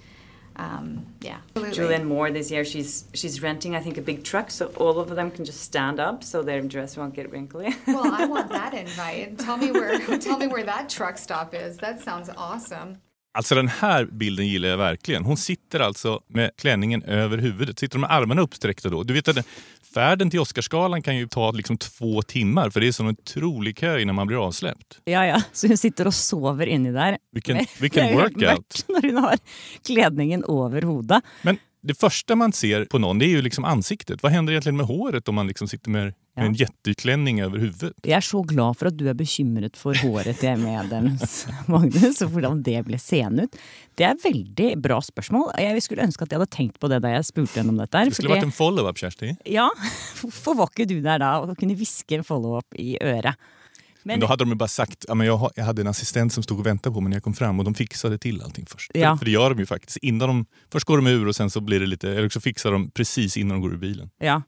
Um, 0.56 1.06
yeah. 1.20 1.38
Absolutely. 1.54 2.04
Moore 2.04 2.30
this 2.30 2.50
year, 2.50 2.64
she's 2.64 3.04
she's 3.12 3.42
renting, 3.42 3.76
I 3.76 3.80
think, 3.80 3.98
a 3.98 4.02
big 4.02 4.24
truck, 4.24 4.50
so 4.50 4.66
all 4.76 4.98
of 4.98 5.08
them 5.08 5.30
can 5.30 5.44
just 5.44 5.60
stand 5.60 6.00
up, 6.00 6.24
so 6.24 6.42
their 6.42 6.60
dress 6.62 6.96
won't 6.96 7.14
get 7.14 7.30
wrinkly. 7.30 7.74
Well, 7.86 8.12
I 8.12 8.26
want 8.26 8.50
that 8.50 8.74
invite. 8.74 9.38
Tell 9.38 9.56
me 9.56 9.70
where 9.70 9.98
tell 10.18 10.38
me 10.38 10.46
where 10.48 10.64
that 10.64 10.88
truck 10.88 11.18
stop 11.18 11.54
is. 11.54 11.76
That 11.78 12.00
sounds 12.00 12.28
awesome. 12.36 12.98
Alltså 13.36 13.54
den 13.54 13.68
här 13.68 14.04
bilden 14.04 14.48
gillar 14.48 14.68
jag 14.68 14.76
verkligen. 14.76 15.24
Hon 15.24 15.36
sitter 15.36 15.80
alltså 15.80 16.20
med 16.28 16.50
klänningen 16.56 17.02
över 17.02 17.38
huvudet. 17.38 17.78
Sitter 17.78 17.98
med 17.98 18.10
armarna 18.10 18.42
uppsträckta 18.42 18.88
då. 18.88 19.02
Du 19.02 19.14
vet 19.14 19.28
att 19.28 19.46
färden 19.94 20.30
till 20.30 20.40
Oscarsgalan 20.40 21.02
kan 21.02 21.16
ju 21.16 21.28
ta 21.28 21.50
liksom 21.50 21.78
två 21.78 22.22
timmar 22.22 22.70
för 22.70 22.80
det 22.80 22.88
är 22.88 22.92
sån 22.92 23.06
otrolig 23.06 23.76
kö 23.76 24.00
innan 24.00 24.14
man 24.14 24.26
blir 24.26 24.46
avsläppt. 24.46 24.98
Ja, 25.04 25.26
ja, 25.26 25.42
så 25.52 25.68
hun 25.68 25.76
sitter 25.76 26.06
og 26.06 26.14
sover 26.14 26.66
inni 26.66 26.92
der. 26.92 27.18
Vilken, 27.32 27.66
vilken 27.80 28.14
workout. 28.14 28.40
mørkt 28.40 28.84
Når 28.88 29.02
hun 29.02 29.16
har 29.16 29.38
kledningen 29.86 30.44
over 30.44 30.82
hodet. 30.82 31.22
Men 31.42 31.58
det 31.86 31.94
första 31.94 32.36
man 32.36 32.52
ser 32.52 32.84
på 32.84 32.98
någon 32.98 33.18
det 33.18 33.24
är 33.26 33.28
ju 33.28 33.42
liksom 33.42 33.64
ansiktet. 33.64 34.22
Vad 34.22 34.32
händer 34.32 34.52
egentligen 34.52 34.76
med 34.76 34.86
håret 34.86 35.28
om 35.28 35.34
man 35.34 35.46
liksom 35.46 35.68
sitter 35.68 35.90
med, 35.90 36.14
med 36.36 36.46
en 36.46 36.54
jätteklänning 36.54 37.40
över 37.40 37.58
huvudet? 37.58 37.92
Jeg 38.02 38.16
er 38.16 38.20
så 38.20 38.42
glad 38.42 38.76
for 38.78 38.88
at 38.90 38.98
du 38.98 39.06
er 39.08 39.14
bekymret 39.14 39.76
for 39.76 39.94
håret 40.02 40.40
til 40.40 40.58
Medens, 40.62 41.46
Magnus, 41.72 42.22
og 42.22 42.30
hvordan 42.34 42.62
det 42.66 42.82
blir 42.86 42.98
sen 43.02 43.40
ut. 43.46 43.56
Det 43.96 44.04
er 44.08 44.16
veldig 44.24 44.70
bra 44.82 45.00
spørsmål. 45.02 45.52
Jeg 45.58 45.82
skulle 45.82 46.04
ønske 46.04 46.26
at 46.26 46.32
jeg 46.32 46.40
hadde 46.42 46.56
tenkt 46.56 46.80
på 46.80 46.90
det 46.92 47.02
da 47.04 47.14
jeg 47.16 47.28
spurte 47.30 47.60
henne 47.60 47.72
om 47.74 47.78
dette. 47.80 48.04
Det 48.04 48.14
skulle 48.14 48.28
fordi- 48.30 48.40
varit 48.40 48.50
en 48.50 48.58
follow-up 48.58 48.98
Kersti. 48.98 49.36
Ja, 49.44 49.70
varför 50.22 50.54
var 50.54 50.72
ikke 50.74 50.88
du 50.88 51.00
der 51.00 51.18
da 51.22 51.36
og 51.40 51.56
kunne 51.56 51.76
viska 51.78 52.18
en 52.18 52.24
follow-up 52.26 52.74
i 52.74 52.96
øret? 53.00 53.36
Men 54.06 54.20
då 54.20 54.26
hade 54.26 54.44
de 54.44 54.48
ju 54.48 54.54
bara 54.54 54.68
sagt, 54.68 55.04
ja, 55.08 55.14
men 55.14 55.26
jag, 55.26 55.50
jag 55.54 55.64
hade 55.64 55.82
en 55.82 55.86
assistent 55.88 56.32
som 56.32 56.42
stod 56.42 56.58
och 56.58 56.66
väntade 56.66 56.94
på 56.94 57.00
mig 57.00 57.10
när 57.10 57.16
jag 57.16 57.22
kom 57.22 57.34
fram 57.34 57.58
och 57.58 57.64
de 57.64 57.74
fixade 57.74 58.18
till 58.18 58.42
allting 58.42 58.66
först. 58.66 58.90
Ja. 58.94 59.12
För, 59.12 59.18
för 59.18 59.24
det 59.24 59.30
gör 59.30 59.50
de 59.50 59.58
ju 59.58 59.66
faktiskt. 59.66 59.96
Innan 59.96 60.28
de, 60.28 60.46
först 60.72 60.86
går 60.86 60.96
de 60.96 61.06
ur 61.06 61.28
och 61.28 61.36
sen 61.36 61.50
så 61.50 61.60
blir 61.60 61.80
det 61.80 61.86
lite, 61.86 62.10
eller 62.10 62.28
så 62.28 62.40
fixar 62.40 62.72
de 62.72 62.90
precis 62.90 63.36
innan 63.36 63.56
de 63.56 63.62
går 63.62 63.72
ur 63.72 63.78
bilen. 63.78 64.10
Ja. 64.18 64.42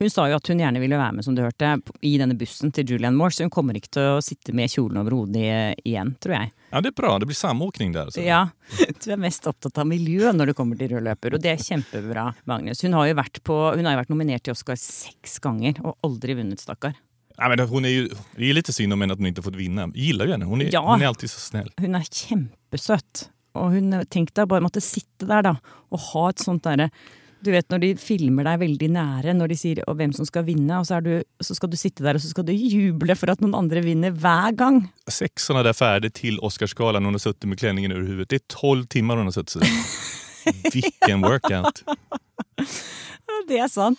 Hun 0.00 0.10
sa 0.10 0.24
jo 0.30 0.38
at 0.38 0.48
hun 0.48 0.60
gjerne 0.62 0.80
ville 0.80 0.96
være 0.96 1.12
med, 1.12 1.24
som 1.26 1.34
du 1.36 1.42
hørte, 1.44 1.74
i 2.08 2.14
denne 2.16 2.32
bussen 2.40 2.70
til 2.72 2.88
Julianne 2.88 3.18
Moore, 3.20 3.34
så 3.36 3.44
hun 3.44 3.52
kommer 3.52 3.76
ikke 3.76 3.90
til 3.98 4.14
å 4.14 4.22
sitte 4.24 4.54
med 4.56 4.72
kjolen 4.72 4.96
over 5.02 5.12
hodet 5.12 5.74
igjen, 5.84 6.14
tror 6.24 6.38
jeg. 6.38 6.52
Ja, 6.70 6.80
det 6.80 6.94
er 6.94 6.96
bra, 7.02 7.10
det 7.20 7.28
blir 7.28 7.36
samåkning 7.36 7.92
der. 7.92 8.08
Så. 8.14 8.22
Ja, 8.24 8.46
Du 9.04 9.10
er 9.12 9.20
mest 9.20 9.44
opptatt 9.50 9.76
av 9.82 9.90
miljø 9.90 10.32
når 10.32 10.52
det 10.52 10.56
kommer 10.56 10.80
til 10.80 10.94
rød 10.94 11.04
løper, 11.04 11.36
og 11.36 11.44
det 11.44 11.52
er 11.52 11.60
kjempebra, 11.60 12.30
Magnus. 12.48 12.80
Hun 12.86 12.96
har 12.96 13.10
jo 13.10 13.18
vært, 13.20 13.42
på, 13.44 13.58
hun 13.76 13.90
har 13.90 13.98
jo 13.98 14.00
vært 14.00 14.14
nominert 14.14 14.46
til 14.46 14.56
Oscar 14.56 14.80
seks 14.80 15.36
ganger, 15.44 15.82
og 15.84 15.98
aldri 16.08 16.38
vunnet, 16.40 16.64
stakkar. 16.64 16.96
Ja, 17.40 17.48
men 17.48 17.58
hon 17.68 17.84
är 17.84 17.88
ju, 17.88 18.08
det 18.36 18.50
är 18.50 18.54
lite 18.54 18.72
synd 18.72 18.92
om 18.92 19.00
henne 19.00 19.12
att 19.12 19.18
hon 19.18 19.26
inte 19.26 19.42
fått 19.42 19.56
vinna. 19.56 19.82
Jag 19.82 19.96
gillar 19.96 20.24
ju 20.26 20.32
henne, 20.32 20.44
hon 20.44 20.60
är, 20.60 20.68
Ja. 20.72 20.80
hon 20.92 21.02
är 21.02 21.06
alltid 21.06 21.30
så 21.30 21.40
snäll. 21.40 21.70
Hun 21.80 21.94
er 21.94 22.04
kjempesøt. 22.04 23.28
Og 23.54 23.72
hun 23.74 23.94
tenk 24.10 24.34
deg 24.36 24.46
bare 24.48 24.62
måtte 24.62 24.80
sitte 24.84 25.26
der, 25.26 25.42
da, 25.42 25.56
og 25.90 25.98
ha 26.12 26.28
et 26.30 26.38
sånt 26.38 26.62
derre 26.62 26.90
Du 27.42 27.48
vet 27.50 27.66
når 27.72 27.78
de 27.80 27.88
filmer 27.96 28.44
deg 28.44 28.58
veldig 28.60 28.88
nære, 28.92 29.32
når 29.34 29.48
de 29.48 29.56
sier 29.56 29.78
og 29.88 29.96
hvem 29.96 30.12
som 30.12 30.26
skal 30.28 30.44
vinne, 30.44 30.76
og 30.78 30.84
så, 30.86 30.98
er 30.98 31.00
du, 31.00 31.22
så 31.40 31.54
skal 31.56 31.70
du 31.72 31.76
sitte 31.80 32.04
der 32.04 32.14
og 32.14 32.20
så 32.20 32.28
skal 32.28 32.44
du 32.44 32.52
juble 32.52 33.16
for 33.16 33.32
at 33.32 33.40
noen 33.40 33.54
andre 33.56 33.80
vinner 33.82 34.12
hver 34.12 34.52
gang. 34.52 34.82
Sex 35.08 35.46
sådana 35.48 35.62
där 35.62 35.72
färder 35.72 36.10
till 36.10 36.38
Oscarsgalan 36.38 37.04
hon 37.04 37.14
har 37.14 37.18
suttit 37.18 37.44
med 37.44 37.58
klänningen 37.58 37.92
över 37.92 38.02
huvudet. 38.02 38.28
Det 38.28 38.36
är 38.36 38.46
12 38.60 38.86
timmar 38.86 39.16
hon 39.16 39.24
har 39.26 39.32
suttit 39.32 39.50
så. 39.50 39.60
Vilken 40.74 41.20
workout. 41.22 41.82
Det 43.48 43.58
er 43.58 43.68
sant. 43.68 43.98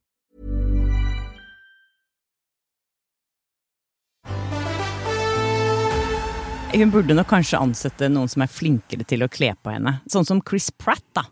Hun 6.73 6.91
burde 6.91 7.13
nok 7.13 7.27
kanskje 7.27 7.59
ansette 7.59 8.07
noen 8.07 8.29
som 8.31 8.45
er 8.45 8.49
flinkere 8.51 9.03
til 9.07 9.25
å 9.25 9.27
kle 9.31 9.51
på 9.59 9.73
henne. 9.73 9.97
Sånn 10.11 10.27
som 10.27 10.39
Chris 10.47 10.69
Pratt, 10.71 11.03
da. 11.17 11.25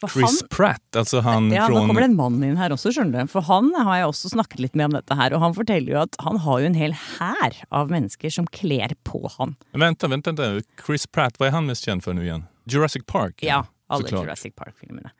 For 0.00 0.12
Chris 0.14 0.38
Pratt, 0.48 0.84
altså 0.96 1.20
han 1.26 1.50
ja, 1.52 1.66
Nå 1.68 1.82
kommer 1.84 2.00
det 2.00 2.08
en 2.08 2.14
mann 2.16 2.38
inn 2.46 2.56
her 2.56 2.72
også, 2.72 2.92
skjønner 2.94 3.26
du. 3.26 3.32
For 3.32 3.44
han 3.44 3.68
har 3.74 3.98
jeg 3.98 4.12
også 4.12 4.30
snakket 4.32 4.62
litt 4.62 4.78
med 4.78 4.88
om 4.88 4.94
dette 4.96 5.16
her, 5.18 5.34
og 5.36 5.42
han 5.42 5.56
forteller 5.58 5.92
jo 5.92 5.98
at 6.04 6.16
han 6.24 6.38
har 6.44 6.62
jo 6.62 6.70
en 6.70 6.78
hel 6.78 6.94
hær 6.94 7.58
av 7.76 7.90
mennesker 7.92 8.32
som 8.32 8.46
kler 8.54 8.94
på 9.04 9.20
han. 9.36 9.56
Vent, 9.74 10.06
vent, 10.06 10.30
vent. 10.30 10.70
Chris 10.80 11.04
Pratt, 11.10 11.36
hva 11.40 11.50
er 11.50 11.56
han 11.58 11.68
mest 11.68 11.88
kjent 11.88 12.06
for 12.06 12.16
nå 12.16 12.24
igjen? 12.24 12.46
Jurassic 12.70 13.04
Park? 13.10 13.42
Ja, 13.44 13.64
alle. 13.90 14.08
Jurassic 14.08 14.54
Park-filmene. 14.56 15.12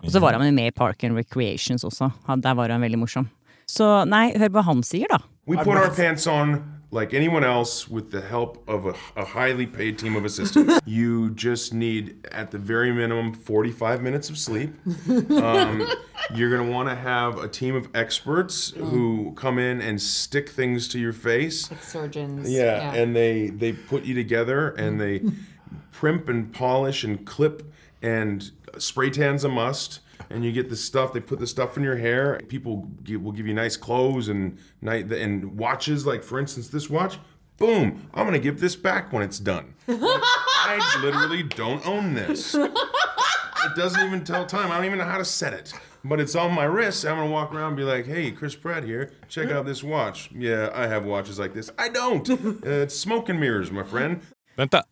Og 0.00 0.10
så 0.12 0.20
var 0.20 0.34
han 0.36 0.48
med 0.56 0.72
i 0.72 0.74
Park 0.74 1.04
and 1.04 1.16
Recreations 1.16 1.84
også. 1.86 2.10
Der 2.40 2.56
var 2.56 2.72
han 2.72 2.82
veldig 2.84 3.04
morsom. 3.04 3.28
Så 3.70 3.86
nei, 4.08 4.30
hør 4.40 4.56
hva 4.56 4.64
han 4.66 4.82
sier, 4.84 5.12
da. 5.12 5.20
We 5.46 5.56
put 5.56 5.76
our 5.76 5.90
pants 5.90 6.26
on 6.26 6.74
like 6.94 7.12
anyone 7.12 7.42
else 7.42 7.88
with 7.88 8.12
the 8.12 8.20
help 8.20 8.62
of 8.68 8.86
a, 8.86 8.94
a 9.16 9.24
highly 9.24 9.66
paid 9.66 9.98
team 9.98 10.14
of 10.14 10.24
assistants. 10.24 10.80
you 10.86 11.30
just 11.30 11.74
need, 11.74 12.24
at 12.30 12.52
the 12.52 12.58
very 12.58 12.92
minimum, 12.92 13.34
45 13.34 14.00
minutes 14.00 14.30
of 14.30 14.38
sleep. 14.38 14.72
Um, 15.34 15.86
you're 16.34 16.48
going 16.50 16.66
to 16.66 16.72
want 16.72 16.88
to 16.88 16.94
have 16.94 17.38
a 17.38 17.48
team 17.48 17.74
of 17.74 17.88
experts 17.94 18.70
who 18.70 19.32
come 19.36 19.58
in 19.58 19.80
and 19.80 20.00
stick 20.00 20.48
things 20.48 20.88
to 20.88 20.98
your 20.98 21.12
face. 21.12 21.70
Like 21.70 21.82
surgeons. 21.82 22.50
Yeah, 22.50 22.94
and 22.94 23.14
they 23.14 23.48
they 23.48 23.72
put 23.72 24.04
you 24.04 24.14
together 24.14 24.70
and 24.70 25.00
they 25.00 25.20
primp 25.92 26.28
and 26.28 26.52
polish 26.52 27.04
and 27.04 27.26
clip 27.26 27.62
and 28.00 28.50
spray 28.78 29.10
tan's 29.10 29.44
a 29.44 29.48
must. 29.48 30.00
And 30.34 30.44
you 30.44 30.52
get 30.52 30.68
the 30.68 30.76
stuff. 30.76 31.12
They 31.12 31.20
put 31.20 31.38
the 31.38 31.46
stuff 31.46 31.76
in 31.76 31.82
your 31.82 31.96
hair. 31.96 32.40
People 32.48 32.88
give, 33.04 33.22
will 33.22 33.32
give 33.32 33.46
you 33.46 33.54
nice 33.54 33.76
clothes 33.76 34.28
and 34.28 34.58
night 34.82 35.10
and 35.12 35.56
watches. 35.56 36.06
Like 36.06 36.22
for 36.24 36.38
instance, 36.40 36.68
this 36.68 36.90
watch. 36.90 37.18
Boom! 37.56 38.10
I'm 38.12 38.26
gonna 38.26 38.40
give 38.40 38.58
this 38.58 38.74
back 38.74 39.12
when 39.12 39.22
it's 39.22 39.38
done. 39.38 39.74
I 39.88 41.00
literally 41.02 41.44
don't 41.44 41.86
own 41.86 42.12
this. 42.14 42.56
It 42.56 43.76
doesn't 43.76 44.04
even 44.04 44.24
tell 44.24 44.44
time. 44.44 44.72
I 44.72 44.76
don't 44.76 44.86
even 44.86 44.98
know 44.98 45.04
how 45.04 45.18
to 45.18 45.24
set 45.24 45.52
it. 45.52 45.72
But 46.04 46.20
it's 46.20 46.34
on 46.34 46.52
my 46.52 46.64
wrist. 46.64 47.06
I'm 47.06 47.16
gonna 47.16 47.30
walk 47.30 47.54
around 47.54 47.68
and 47.68 47.76
be 47.76 47.84
like, 47.84 48.06
"Hey, 48.06 48.30
Chris 48.32 48.54
Pratt 48.56 48.84
here. 48.84 49.12
Check 49.28 49.50
out 49.50 49.64
this 49.64 49.82
watch." 49.82 50.30
Yeah, 50.34 50.70
I 50.74 50.86
have 50.86 51.04
watches 51.04 51.38
like 51.38 51.54
this. 51.54 51.70
I 51.78 51.88
don't. 51.88 52.28
Uh, 52.64 52.82
it's 52.82 52.94
smoke 52.94 53.28
and 53.28 53.40
mirrors, 53.40 53.70
my 53.70 53.82
friend. 53.82 54.20
Vänta, 54.58 54.82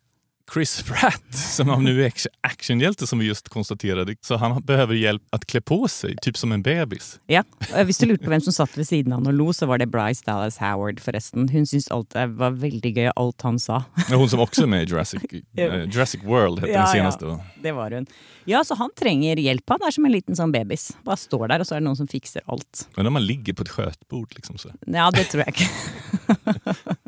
Chris 0.51 0.83
Pratt 0.83 1.35
som 1.35 1.69
av 1.69 1.83
nu 1.83 2.03
är 2.03 2.09
action- 2.09 2.31
actionhjälte 2.41 3.07
som 3.07 3.19
vi 3.19 3.25
just 3.25 3.49
konstaterade. 3.49 4.15
Så 4.21 4.35
han 4.35 4.61
behöver 4.61 4.95
hjälp 4.95 5.21
att 5.29 5.45
klä 5.45 5.61
på 5.61 5.87
sig, 5.87 6.15
typ 6.21 6.37
som 6.37 6.51
en 6.51 6.61
bebis. 6.61 7.19
Ja, 7.27 7.43
og 7.73 7.85
Hvis 7.85 7.97
du 7.97 8.05
lurte 8.05 8.23
på 8.25 8.29
hvem 8.29 8.41
som 8.41 8.53
satt 8.53 8.77
ved 8.77 8.85
siden 8.87 9.13
av 9.13 9.19
han 9.23 9.27
og 9.27 9.33
lo, 9.33 9.53
så 9.53 9.65
var 9.65 9.77
det 9.79 9.87
Bryce 9.91 10.23
Dallas 10.25 10.57
Howard, 10.57 10.99
forresten. 10.99 11.47
Hun 11.49 11.65
syntes 11.65 11.87
alt 11.91 12.09
det 12.13 12.27
var 12.37 12.51
veldig 12.59 12.91
gøy, 12.95 13.09
alt 13.15 13.41
han 13.41 13.59
sa. 13.59 13.83
Ja, 14.09 14.15
Hon 14.15 14.29
som 14.29 14.39
också 14.39 14.63
är 14.63 14.67
med 14.67 14.83
i 14.83 14.85
Jurassic, 14.91 15.23
eh, 15.57 15.83
Jurassic 15.89 16.23
World 16.23 16.59
hette 16.59 16.73
den 16.73 16.87
senaste. 16.87 17.25
Ja, 17.25 17.39
det 17.63 17.71
var 17.71 17.91
hun. 17.91 18.05
Ja, 18.45 18.63
så 18.63 18.75
han 18.75 18.89
trenger 18.99 19.35
hjelp. 19.39 19.63
Han 19.69 19.79
er 19.87 19.91
som 19.91 20.05
en 20.05 20.11
liten 20.11 20.35
sånn 20.35 20.51
bebis. 20.51 20.91
Bare 21.07 21.17
står 21.17 21.47
der, 21.47 21.59
og 21.63 21.65
så 21.67 21.75
er 21.75 21.79
det 21.79 21.87
noen 21.87 21.95
som 21.97 22.07
fikser 22.07 22.41
alt. 22.51 22.87
Men 22.97 23.07
om 23.07 23.13
man 23.13 23.25
ligger 23.25 23.53
på 23.53 23.63
ett 23.63 23.69
skötbord 23.69 24.33
liksom 24.35 24.57
så. 24.57 24.69
Ja, 24.85 25.09
det 25.11 25.29
tror 25.31 25.45
jeg 25.45 25.55
ikke. 25.55 25.69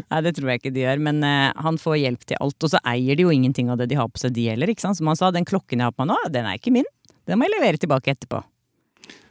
Nei, 0.00 0.20
det 0.26 0.34
tror 0.36 0.52
jeg 0.52 0.62
ikke 0.62 0.74
de 0.74 0.84
gjør, 0.84 1.02
men 1.08 1.20
uh, 1.26 1.50
han 1.64 1.78
får 1.80 1.98
hjelp 2.00 2.26
til 2.28 2.40
alt. 2.42 2.58
Og 2.58 2.72
så 2.72 2.80
eier 2.92 3.18
de 3.18 3.26
jo 3.26 3.34
ingenting 3.34 3.72
av 3.72 3.80
det 3.80 3.90
de 3.92 3.98
har 3.98 4.08
på 4.10 4.22
seg, 4.22 4.34
de 4.36 4.48
heller. 4.52 4.72
ikke 4.72 4.84
sant? 4.84 4.98
Som 5.00 5.10
han 5.10 5.18
sa, 5.18 5.32
den 5.34 5.48
klokken 5.48 5.82
jeg 5.82 5.90
har 5.90 5.96
på 5.96 6.06
meg 6.06 6.14
nå, 6.14 6.32
den 6.34 6.48
er 6.48 6.60
ikke 6.60 6.74
min. 6.74 6.88
Den 7.28 7.38
må 7.38 7.46
jeg 7.46 7.56
levere 7.56 7.80
tilbake 7.82 8.14
etterpå. 8.14 8.42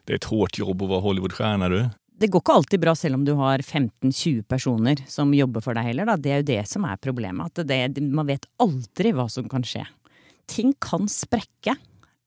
Det 0.06 0.16
er 0.16 0.22
et 0.22 0.30
hårt 0.32 0.58
jobb 0.60 0.86
å 0.86 0.92
være 0.94 1.06
Hollywood-stjerne, 1.06 1.72
du. 1.72 1.82
Det 2.22 2.30
går 2.30 2.44
ikke 2.44 2.56
alltid 2.60 2.82
bra 2.84 2.94
selv 2.98 3.18
om 3.18 3.24
du 3.26 3.32
har 3.40 3.64
15-20 3.64 4.44
personer 4.50 5.00
som 5.10 5.32
jobber 5.34 5.64
for 5.66 5.78
deg 5.78 5.88
heller. 5.90 6.10
Da. 6.12 6.18
Det 6.22 6.34
er 6.34 6.44
jo 6.44 6.50
det 6.52 6.62
som 6.70 6.86
er 6.86 7.00
problemet. 7.02 7.50
At 7.50 7.66
det, 7.66 8.04
man 8.14 8.30
vet 8.30 8.46
aldri 8.62 9.14
hva 9.18 9.26
som 9.32 9.48
kan 9.50 9.66
skje. 9.66 9.88
Ting 10.52 10.76
kan 10.84 11.10
sprekke. 11.10 11.74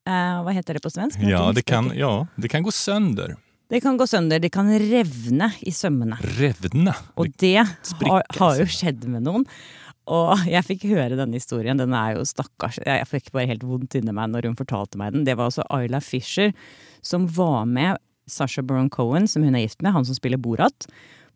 Uh, 0.05 0.43
hva 0.45 0.53
heter 0.53 0.77
det 0.77 0.83
på 0.85 0.91
svensk? 0.93 1.23
Ja 1.25 1.47
det, 1.57 1.63
kan, 1.69 1.93
ja, 1.97 2.27
det 2.37 2.51
kan 2.53 2.67
gå 2.67 2.75
sönder. 2.75 3.37
Det 3.73 3.81
kan 3.81 3.97
gå 3.97 4.07
sønder. 4.09 4.43
Det 4.43 4.53
kan 4.53 4.69
revne 4.69 5.49
i 5.65 5.73
sømmene. 5.73 6.19
Revne? 6.39 6.93
Og 7.17 7.33
det 7.41 7.57
har, 7.63 8.27
har 8.39 8.61
jo 8.61 8.67
skjedd 8.69 9.07
med 9.09 9.25
noen. 9.25 9.47
Og 10.05 10.45
jeg 10.51 10.67
fikk 10.67 10.85
høre 10.91 11.17
denne 11.17 11.39
historien. 11.41 11.81
Den 11.81 11.95
er 11.97 12.19
jo 12.19 12.27
stakkars 12.29 12.77
Jeg 12.85 13.09
fikk 13.09 13.31
bare 13.33 13.49
helt 13.49 13.65
vondt 13.65 13.97
inni 13.97 14.13
meg 14.13 14.35
når 14.35 14.51
hun 14.51 14.59
fortalte 14.59 15.01
meg 15.01 15.15
den. 15.15 15.25
Det 15.25 15.39
var 15.39 15.49
altså 15.49 15.65
Ayla 15.73 16.03
Fisher 16.05 16.53
som 17.05 17.25
var 17.37 17.65
med 17.65 17.97
Sasha 18.29 18.63
Baron 18.63 18.91
Cohen, 18.93 19.29
som 19.29 19.45
hun 19.45 19.57
er 19.57 19.65
gift 19.65 19.83
med, 19.85 19.93
han 19.93 20.05
som 20.05 20.17
spiller 20.17 20.41
Borat, 20.41 20.87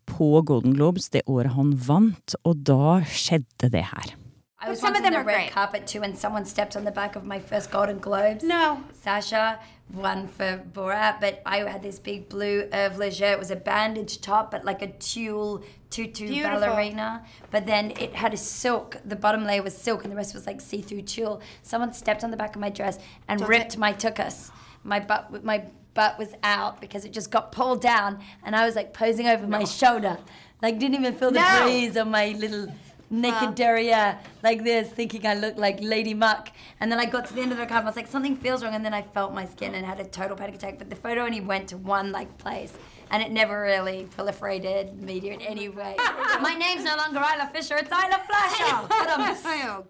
på 0.09 0.41
Golden 0.41 0.73
Globes 0.73 1.09
det 1.13 1.21
året 1.29 1.53
han 1.53 1.75
vant. 1.85 2.37
Og 2.45 2.63
da 2.65 2.99
skjedde 3.05 3.69
det 3.73 3.85
her. 3.91 4.15
I 4.61 4.67
was 4.69 4.79
some 4.81 4.91
once 4.91 4.99
of 4.99 5.03
them 5.05 5.13
on 5.13 5.19
are 5.19 5.23
the 5.23 5.27
red 5.27 5.45
great. 5.45 5.51
carpet 5.51 5.87
too, 5.87 6.01
and 6.03 6.17
someone 6.17 6.45
stepped 6.45 6.75
on 6.75 6.83
the 6.83 6.91
back 6.91 7.15
of 7.15 7.23
my 7.23 7.39
first 7.39 7.71
Golden 7.71 7.99
Globes. 7.99 8.43
No. 8.43 8.83
Sasha 9.03 9.57
won 9.93 10.27
for 10.27 10.63
Borat, 10.73 11.19
but 11.19 11.41
I 11.45 11.57
had 11.59 11.81
this 11.81 11.99
big 11.99 12.29
blue 12.29 12.67
Herve 12.71 12.97
Leger. 12.97 13.25
It 13.25 13.39
was 13.39 13.51
a 13.51 13.55
bandage 13.55 14.21
top, 14.21 14.51
but 14.51 14.63
like 14.63 14.81
a 14.81 14.87
tulle 14.87 15.63
tutu 15.89 16.27
Beautiful. 16.27 16.59
ballerina. 16.59 17.25
But 17.51 17.65
then 17.65 17.91
it 17.91 18.13
had 18.15 18.33
a 18.33 18.37
silk. 18.37 18.97
The 19.05 19.15
bottom 19.15 19.45
layer 19.45 19.63
was 19.63 19.75
silk, 19.75 20.03
and 20.03 20.11
the 20.11 20.15
rest 20.15 20.33
was 20.33 20.45
like 20.45 20.61
see-through 20.61 21.03
tulle. 21.03 21.41
Someone 21.63 21.93
stepped 21.93 22.23
on 22.23 22.31
the 22.31 22.37
back 22.37 22.55
of 22.55 22.61
my 22.61 22.69
dress 22.69 22.99
and 23.27 23.41
ripped 23.47 23.73
it- 23.73 23.79
my 23.79 23.93
tuchus. 23.93 24.51
My 24.83 24.99
butt, 24.99 25.43
my 25.43 25.63
butt 25.93 26.17
was 26.19 26.29
out 26.43 26.79
because 26.79 27.03
it 27.03 27.11
just 27.11 27.31
got 27.31 27.51
pulled 27.51 27.81
down, 27.81 28.19
and 28.43 28.55
I 28.55 28.65
was 28.65 28.75
like 28.75 28.93
posing 28.93 29.27
over 29.27 29.47
my 29.47 29.63
shoulder, 29.65 30.17
like 30.61 30.77
didn't 30.79 30.95
even 30.99 31.15
feel 31.15 31.31
the 31.31 31.39
No. 31.41 31.63
breeze 31.63 31.97
on 31.97 32.11
my 32.11 32.29
little 32.37 32.67
naked 33.09 33.55
derriere 33.55 34.17
like 34.43 34.63
this, 34.63 34.89
thinking 34.89 35.25
I 35.25 35.33
looked 35.33 35.57
like 35.57 35.79
Lady 35.81 36.13
Muck. 36.13 36.51
And 36.79 36.91
then 36.91 36.99
I 36.99 37.05
got 37.05 37.27
to 37.27 37.33
the 37.33 37.41
end 37.41 37.51
of 37.51 37.57
the 37.57 37.65
card, 37.65 37.79
and 37.79 37.87
I 37.87 37.89
was 37.89 37.95
like, 37.95 38.07
something 38.07 38.35
feels 38.35 38.63
wrong, 38.63 38.73
and 38.75 38.85
then 38.85 38.93
I 38.93 39.01
felt 39.01 39.33
my 39.33 39.45
skin 39.45 39.75
and 39.75 39.85
had 39.85 39.99
a 39.99 40.05
total 40.05 40.37
panic 40.37 40.55
attack. 40.55 40.77
But 40.77 40.89
the 40.89 40.95
photo 40.95 41.21
only 41.21 41.41
went 41.41 41.69
to 41.69 41.77
one 41.77 42.11
like 42.11 42.37
place. 42.37 42.73
And 43.11 43.23
it 43.23 43.31
never 43.31 43.61
really 43.61 44.07
proliferated 44.15 45.01
media 45.01 45.33
in 45.33 45.41
any 45.41 45.67
way. 45.67 45.95
My 46.41 46.53
name's 46.53 46.83
no 46.83 46.95
longer 46.95 47.19
Isla 47.19 47.49
Fisher, 47.51 47.75
it's 47.77 47.89
Isla 47.89 48.19
Flasher! 48.27 48.87
But 48.87 49.09
I'm 49.09 49.83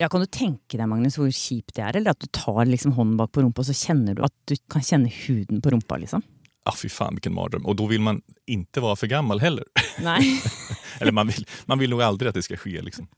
Ja, 0.00 0.08
Kan 0.08 0.20
du 0.24 0.26
tenke 0.26 0.78
deg 0.80 0.88
Magnus, 0.88 1.14
hvor 1.20 1.28
kjipt 1.30 1.76
det 1.76 1.84
er? 1.84 1.96
Eller 2.00 2.16
at 2.16 2.18
du 2.18 2.26
tar 2.32 2.64
liksom 2.66 2.96
hånden 2.96 3.18
bak 3.20 3.30
på 3.30 3.44
rumpa, 3.44 3.62
og 3.62 3.68
så 3.68 3.76
kjenner 3.76 4.16
du 4.16 4.24
at 4.26 4.32
du 4.50 4.56
kan 4.72 4.82
kjenne 4.82 5.12
huden 5.12 5.60
på 5.62 5.70
rumpa? 5.70 6.00
liksom? 6.00 6.24
Ah, 6.64 6.74
fy 6.76 6.88
fan 6.88 7.14
vilken 7.14 7.34
mardröm. 7.34 7.66
Och 7.66 7.76
då 7.76 7.86
vill 7.86 8.00
man 8.00 8.22
inte 8.46 8.80
vara 8.80 8.96
för 8.96 9.06
gammal 9.06 9.40
heller. 9.40 9.64
Nei. 10.00 10.40
Eller 11.00 11.12
man 11.12 11.26
vill, 11.26 11.46
man 11.66 11.78
vill 11.78 11.90
nog 11.90 12.02
aldrig 12.02 12.28
att 12.28 12.34
det 12.34 12.42
ska 12.42 12.56
ske. 12.56 12.82
Liksom. 12.82 13.08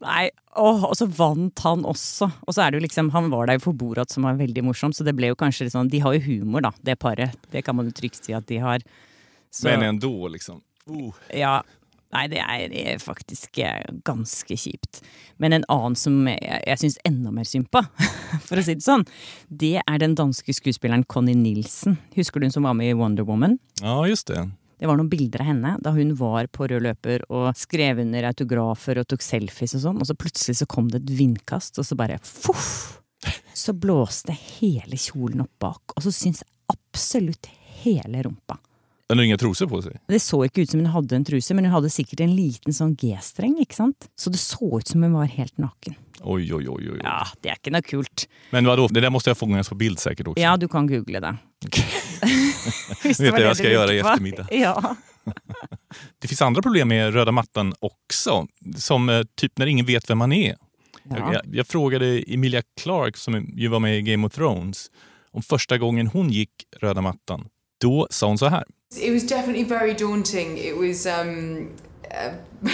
Nei, 0.00 0.30
åh, 0.56 0.84
Og 0.84 0.96
så 0.96 1.06
vant 1.06 1.58
han 1.58 1.84
også. 1.84 2.30
Og 2.46 2.54
så 2.54 2.64
er 2.64 2.70
det 2.70 2.80
jo 2.80 2.86
liksom, 2.86 3.10
Han 3.10 3.30
var 3.30 3.46
der 3.46 3.60
for 3.62 3.72
Borat, 3.72 4.10
som 4.10 4.26
var 4.26 4.40
veldig 4.40 4.64
morsom, 4.64 4.92
så 4.92 5.04
det 5.04 5.14
ble 5.14 5.30
jo 5.30 5.38
kanskje 5.38 5.66
litt 5.66 5.76
sånn 5.76 5.90
De 5.92 6.00
har 6.02 6.16
jo 6.16 6.24
humor, 6.26 6.64
da, 6.66 6.72
det 6.82 6.98
paret. 6.98 7.36
Det 7.52 7.62
kan 7.62 7.76
man 7.76 7.90
jo 7.90 7.94
trygt 7.94 8.24
si 8.24 8.34
at 8.34 8.48
de 8.48 8.58
har. 8.64 8.82
Så, 9.50 9.68
Men 9.68 9.82
ändå 9.82 10.28
liksom. 10.28 10.62
Uh. 10.90 11.12
Ja. 11.28 11.62
Nei, 12.12 12.26
det 12.28 12.40
er, 12.44 12.72
er 12.76 12.98
faktisk 13.00 13.58
eh, 13.64 13.84
ganske 14.04 14.56
kjipt. 14.58 15.00
Men 15.40 15.56
en 15.56 15.66
annen 15.72 15.96
som 15.96 16.18
jeg, 16.28 16.40
jeg 16.68 16.80
syns 16.82 16.98
enda 17.08 17.32
mer 17.32 17.48
synd 17.48 17.70
på, 17.72 17.80
for 18.46 18.60
å 18.60 18.64
si 18.64 18.76
det 18.76 18.84
sånn, 18.84 19.06
det 19.48 19.78
er 19.80 20.02
den 20.02 20.16
danske 20.18 20.52
skuespilleren 20.56 21.06
Connie 21.08 21.38
Nilsen. 21.38 21.96
Husker 22.18 22.40
du 22.40 22.48
hun 22.48 22.54
som 22.54 22.68
var 22.68 22.76
med 22.76 22.92
i 22.92 22.98
Wonder 22.98 23.24
Woman? 23.28 23.56
Ja, 23.80 24.02
just 24.08 24.28
det. 24.28 24.44
Det 24.82 24.88
var 24.90 24.98
noen 24.98 25.12
bilder 25.12 25.44
av 25.44 25.46
henne 25.46 25.76
da 25.78 25.92
hun 25.94 26.08
var 26.18 26.48
på 26.50 26.66
rød 26.66 26.82
løper 26.82 27.22
og 27.30 27.52
skrev 27.54 28.00
under 28.02 28.26
autografer 28.32 28.98
og 28.98 29.06
tok 29.12 29.22
selfies 29.22 29.76
og 29.78 29.84
sånn, 29.84 30.00
og 30.02 30.08
så 30.08 30.16
plutselig 30.18 30.58
så 30.58 30.66
kom 30.66 30.88
det 30.90 31.04
et 31.04 31.12
vindkast, 31.20 31.78
og 31.78 31.86
så 31.86 31.96
bare 31.96 32.18
foff! 32.26 32.98
Så 33.54 33.76
blåste 33.78 34.34
hele 34.34 34.98
kjolen 34.98 35.44
opp 35.44 35.54
bak, 35.62 35.94
og 35.94 36.02
så 36.02 36.10
syns 36.10 36.42
absolutt 36.72 37.46
hele 37.84 38.24
rumpa. 38.26 38.58
Den 39.12 39.18
har 39.18 39.24
ingen 39.24 39.38
truse 39.38 39.66
på 39.68 39.82
seg? 39.84 39.98
Det 40.08 40.18
så 40.24 40.38
ikke 40.46 40.62
ut 40.64 40.70
som 40.72 40.80
hun 40.80 40.88
hadde 40.88 41.16
en 41.18 41.24
truse, 41.28 41.52
men 41.52 41.66
hun 41.68 41.74
hadde 41.74 41.90
sikkert 41.92 42.22
en 42.24 42.30
liten 42.32 42.72
sånn 42.72 42.94
G-streng, 42.96 43.58
ikke 43.60 43.76
sant? 43.76 44.06
Så 44.16 44.30
det 44.32 44.38
så 44.40 44.78
ut 44.78 44.88
som 44.88 45.02
hun 45.04 45.12
var 45.12 45.28
helt 45.28 45.52
naken. 45.60 45.98
Oi, 46.22 46.46
oi, 46.48 46.62
oi, 46.64 46.86
oi. 46.94 46.96
Ja, 47.02 47.18
det 47.44 47.50
er 47.52 47.58
ikke 47.60 47.74
noe 47.74 47.84
kult. 47.84 48.24
Men 48.56 48.70
vadå, 48.70 48.86
det 48.88 49.02
må 49.04 49.18
måste 49.18 49.34
jag 49.34 49.36
fångas 49.36 49.68
på 49.68 49.76
bild 49.76 50.00
säkert 50.00 50.32
också. 50.32 50.40
Ja, 50.40 50.56
du 50.56 50.64
kan 50.64 50.88
google 50.88 51.20
det. 51.20 51.34
Hvis 53.02 53.18
det 53.18 53.28
Vet 53.28 53.32
vad 53.32 53.42
jag 53.42 53.56
ska 53.56 53.70
göra 53.70 53.92
i 53.92 53.98
eftermiddag? 53.98 54.48
Ja. 54.64 54.96
Det 56.18 56.28
finns 56.28 56.42
andra 56.42 56.62
problem 56.62 56.88
med 56.88 57.12
röda 57.12 57.32
mattan 57.32 57.74
också. 57.80 58.46
Som 58.76 59.08
eh, 59.08 59.22
typ 59.36 59.58
när 59.58 59.66
ingen 59.66 59.86
vet 59.86 60.10
vem 60.10 60.18
man 60.18 60.32
är. 60.32 60.56
Ja. 61.04 61.32
Jag, 61.32 61.42
jag 61.52 61.66
frågade 61.66 62.24
Emilia 62.32 62.62
Clarke 62.80 63.18
som 63.18 63.44
ju 63.56 63.68
var 63.68 63.80
med 63.80 63.98
i 63.98 64.02
Game 64.02 64.26
of 64.26 64.32
Thrones 64.32 64.90
om 65.32 65.42
första 65.42 65.78
gången 65.78 66.06
hon 66.06 66.30
gick 66.30 66.52
röda 66.80 67.00
mattan. 67.00 67.48
Då 67.82 68.06
sa 68.10 68.26
hon 68.26 68.38
så 68.38 68.46
här. 68.46 68.64
It 68.96 69.12
was 69.12 69.22
definitely 69.22 69.64
very 69.64 69.94
daunting. 69.94 70.58
It 70.58 70.76
was, 70.76 71.06
um, 71.06 71.70
uh, 72.10 72.34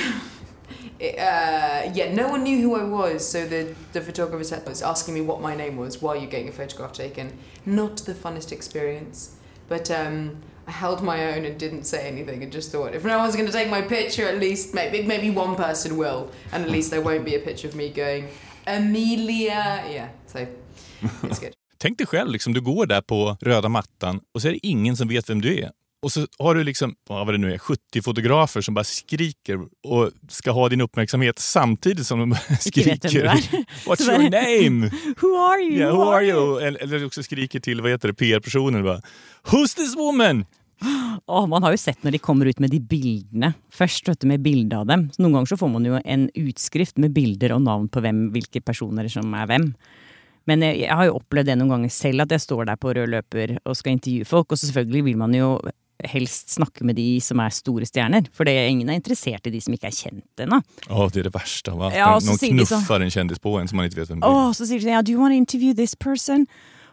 uh, 1.00 1.92
yeah, 1.94 2.14
no 2.14 2.28
one 2.28 2.42
knew 2.42 2.60
who 2.62 2.74
I 2.74 2.84
was, 2.84 3.30
so 3.30 3.46
the, 3.46 3.74
the 3.92 4.00
photographer 4.00 4.60
was 4.66 4.82
asking 4.82 5.14
me 5.14 5.20
what 5.20 5.40
my 5.40 5.56
name 5.56 5.76
was 5.76 6.02
while 6.02 6.16
you're 6.16 6.30
getting 6.30 6.48
a 6.48 6.52
photograph 6.52 6.92
taken. 6.92 7.32
Not 7.64 7.96
the 7.98 8.14
funnest 8.14 8.52
experience, 8.52 9.36
but 9.68 9.90
um, 9.90 10.42
I 10.66 10.72
held 10.72 11.02
my 11.02 11.32
own 11.32 11.44
and 11.44 11.58
didn't 11.58 11.84
say 11.84 12.08
anything 12.08 12.42
and 12.42 12.52
just 12.52 12.72
thought 12.72 12.94
if 12.94 13.04
no 13.04 13.18
one's 13.18 13.36
going 13.36 13.46
to 13.46 13.52
take 13.52 13.70
my 13.70 13.82
picture, 13.82 14.28
at 14.28 14.40
least 14.40 14.74
maybe, 14.74 15.02
maybe 15.02 15.30
one 15.30 15.54
person 15.54 15.96
will, 15.96 16.30
and 16.52 16.64
at 16.64 16.70
least 16.70 16.90
there 16.90 17.00
won't 17.00 17.24
be 17.24 17.36
a 17.36 17.40
picture 17.40 17.68
of 17.68 17.76
me 17.76 17.90
going, 17.90 18.28
Amelia. 18.66 19.84
Yeah, 19.88 20.08
so 20.26 20.46
it's 21.22 21.38
good. 21.38 21.57
Tänk 21.80 21.99
dig 21.99 22.06
själv, 22.06 22.30
liksom, 22.30 22.52
du 22.52 22.61
går 22.61 22.87
där 22.87 23.00
på 23.00 23.37
röda 23.40 23.68
mattan 23.68 24.20
och 24.35 24.42
så 24.42 24.48
är 24.48 24.52
det 24.52 24.66
ingen 24.66 24.96
som 24.96 25.09
vet 25.09 25.31
vem 25.31 25.40
du 25.40 25.59
är. 25.59 25.70
Och 26.02 26.12
så 26.12 26.26
har 26.38 26.55
du 26.55 26.64
liksom, 26.64 26.94
vad 27.09 27.35
det 27.35 27.38
nu 27.38 27.55
är, 27.55 27.59
70 27.59 28.02
fotografer 28.02 28.61
som 28.61 28.74
bara 28.74 28.85
skriker 28.85 29.59
och 29.87 30.11
ska 30.29 30.50
ha 30.50 30.68
din 30.68 30.81
uppmärksamhet 30.81 31.38
samtidigt 31.38 32.07
som 32.07 32.18
de 32.18 32.37
skriker 32.61 33.24
er. 33.24 33.31
What's 33.87 34.11
your 34.11 34.31
name? 34.31 34.90
Who 35.20 35.37
are 35.37 35.61
you? 35.61 35.79
Yeah, 35.79 35.96
who 35.96 36.02
are 36.02 36.24
you? 36.24 36.61
Eller, 36.61 36.83
eller 36.83 37.07
också 37.07 37.22
skriker 37.22 37.61
till 37.61 37.81
vad 37.81 37.90
heter 37.90 38.09
det, 38.09 38.14
PR-personen 38.14 38.85
bara 38.85 39.00
Who's 39.44 39.76
this 39.76 39.96
woman? 39.96 40.46
Oh, 41.26 41.46
man 41.46 41.62
har 41.62 41.74
jo 41.74 41.79
sett 41.79 42.02
når 42.02 42.14
de 42.14 42.18
kommer 42.18 42.46
ut 42.46 42.61
med 42.62 42.70
de 42.70 42.79
bildene. 42.81 43.52
Først 43.74 44.09
vet 44.09 44.20
du, 44.20 44.29
med 44.31 44.40
bilde 44.40 44.79
av 44.79 44.87
dem. 44.87 45.09
Så 45.12 45.22
noen 45.22 45.35
ganger 45.35 45.50
så 45.50 45.59
får 45.61 45.68
man 45.72 45.85
jo 45.85 45.98
en 46.05 46.29
utskrift 46.38 46.96
med 47.02 47.12
bilder 47.12 47.57
og 47.57 47.64
navn 47.66 47.88
på 47.90 48.00
hvem, 48.00 48.29
hvilke 48.33 48.62
personer 48.64 49.11
som 49.12 49.35
er 49.35 49.50
hvem. 49.50 49.66
Men 50.48 50.64
jeg, 50.64 50.80
jeg 50.87 50.96
har 50.96 51.11
jo 51.11 51.18
opplevd 51.18 51.50
det 51.50 51.58
noen 51.61 51.74
ganger 51.76 51.92
selv, 51.92 52.24
at 52.24 52.32
jeg 52.32 52.44
står 52.46 52.70
der 52.70 52.80
på 52.80 52.94
rød 52.96 53.12
løper 53.12 53.58
og 53.64 53.76
skal 53.76 53.98
intervjue 53.98 54.28
folk. 54.28 54.54
Og 54.54 54.61
så 54.61 54.70
selvfølgelig 54.70 55.04
vil 55.11 55.20
man 55.20 55.37
jo 55.37 55.50
helst 56.06 56.54
snakke 56.54 56.87
med 56.87 56.94
de 56.98 57.18
som 57.22 57.40
er 57.42 57.54
store 57.54 57.87
stjerner. 57.88 58.28
For 58.34 58.46
det, 58.46 58.54
ingen 58.70 58.90
er 58.90 58.98
interessert 59.00 59.48
i 59.50 59.52
de 59.54 59.61
som 59.62 59.74
ikke 59.74 59.90
er 59.90 59.96
kjent 59.96 60.44
ennå. 60.44 60.61
Oh, 60.88 61.08
det 61.11 61.24
er 61.24 61.28
det 61.28 61.34
verste 61.34 61.74
av 61.74 61.88
alt. 61.88 61.98
Ja, 61.98 62.12
Noen 62.14 62.22
så 62.22 62.30
Någon 62.30 62.38
säger 62.38 62.58
de 62.58 62.66
så- 62.66 63.02
en 63.02 63.11
kjendis 63.11 63.42
på 63.42 63.61
en 63.61 63.68
som 63.68 63.76
man 63.76 63.88
ikke 63.88 64.00
vet 64.00 64.08
hvem 64.08 64.20
det 64.20 64.26
är. 64.26 64.30
Åh, 64.30 64.52
så 64.52 64.66
sier 64.66 64.78
de 64.78 64.87
sånn, 64.87 64.94
ja, 64.94 65.02
do 65.02 65.12
you 65.12 65.20
want 65.20 65.32
to 65.32 65.37
interview 65.37 65.74
this 65.74 65.94
person? 65.94 66.46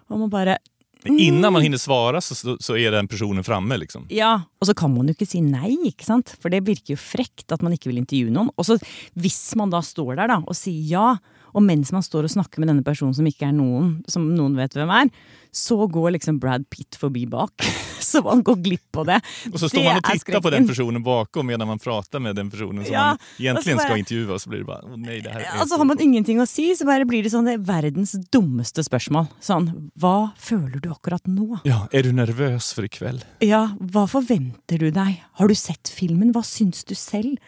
Og 0.09 0.19
man 0.19 0.29
bare 0.29 0.57
Innan 1.05 1.53
man 1.53 1.61
hinner 1.61 1.77
svare, 1.77 2.17
så, 2.17 2.57
så, 2.57 2.77
er 2.77 2.89
den 2.91 3.07
personen 3.07 3.43
framme 3.43 3.77
liksom. 3.77 4.07
Ja, 4.09 4.41
og 4.59 4.67
så 4.67 4.73
kan 4.73 4.93
man 4.93 5.05
jo 5.07 5.13
ikke 5.13 5.27
si 5.27 5.39
nei, 5.39 5.77
ikke 5.85 6.03
sant? 6.03 6.35
For 6.41 6.49
det 6.49 6.63
virker 6.65 6.95
jo 6.95 6.97
frekt 6.97 7.51
at 7.53 7.61
man 7.61 7.75
ikke 7.75 7.91
vil 7.91 8.01
intervjue 8.01 8.33
noen. 8.33 8.49
Og 8.57 8.65
så 8.65 8.79
hvis 9.13 9.55
man 9.55 9.69
da 9.69 9.83
står 9.85 10.15
der 10.15 10.27
da 10.27 10.39
og 10.41 10.55
sier 10.57 10.81
ja, 10.89 11.17
og 11.55 11.63
mens 11.63 11.93
man 11.95 12.03
står 12.03 12.27
og 12.27 12.35
snakker 12.35 12.61
med 12.61 12.69
denne 12.71 12.83
personen 12.85 13.15
som 13.15 13.27
ikke 13.29 13.47
er 13.47 13.55
noen, 13.55 13.97
som 14.11 14.27
noen 14.35 14.57
vet 14.59 14.75
hvem 14.75 14.91
er, 14.91 15.11
så 15.55 15.77
går 15.87 16.17
liksom 16.17 16.39
Brad 16.43 16.65
Pitt 16.69 16.97
forbi 16.99 17.23
bak. 17.31 17.63
Så 18.05 18.19
man 18.21 18.43
går 18.45 18.57
glipp 18.61 18.97
av 18.99 19.05
det. 19.07 19.15
Og 19.49 19.55
så 19.57 19.69
står 19.71 19.83
man 19.83 19.97
og 19.97 20.05
titter 20.05 20.41
på 20.43 20.51
den 20.53 20.67
personen 20.67 21.01
bakom 21.03 21.47
medan 21.49 21.67
man 21.67 21.79
prater 21.81 22.21
med 22.21 22.35
den 22.37 22.51
personen 22.51 22.83
som 22.85 22.93
Ja, 22.93 23.05
man 23.15 23.39
egentlig 23.39 23.75
bare, 23.79 23.87
skal 23.87 24.01
intervjue, 24.03 24.27
og 24.35 24.41
så 24.43 24.51
blir 24.51 24.61
det 24.61 24.67
bare 24.67 24.99
nei, 24.99 25.15
det 25.23 25.31
her 25.33 25.41
er 25.41 25.63
Altså 25.63 25.79
Har 25.79 25.87
man 25.89 26.03
ingenting 26.03 26.41
å 26.43 26.45
si, 26.47 26.67
så 26.77 26.85
bare 26.87 27.07
blir 27.09 27.25
det 27.25 27.31
sånn 27.33 27.47
det 27.49 27.55
er 27.55 27.63
verdens 27.65 28.13
dummeste 28.35 28.83
spørsmål. 28.85 29.25
Sånn, 29.43 29.71
hva 29.99 30.35
føler 30.37 30.83
du 30.83 30.91
akkurat 30.93 31.25
nå? 31.25 31.63
Ja, 31.67 31.85
er 31.95 32.05
du 32.05 32.13
nervøs 32.15 32.69
for 32.75 32.85
i 32.85 32.91
kveld? 32.91 33.25
Ja, 33.43 33.63
hva 33.79 34.05
forventer 34.11 34.85
du 34.85 34.91
deg? 34.93 35.23
Har 35.39 35.49
du 35.49 35.57
sett 35.57 35.89
filmen? 35.91 36.35
Hva 36.35 36.43
syns 36.45 36.85
du 36.85 36.93
selv? 36.99 37.39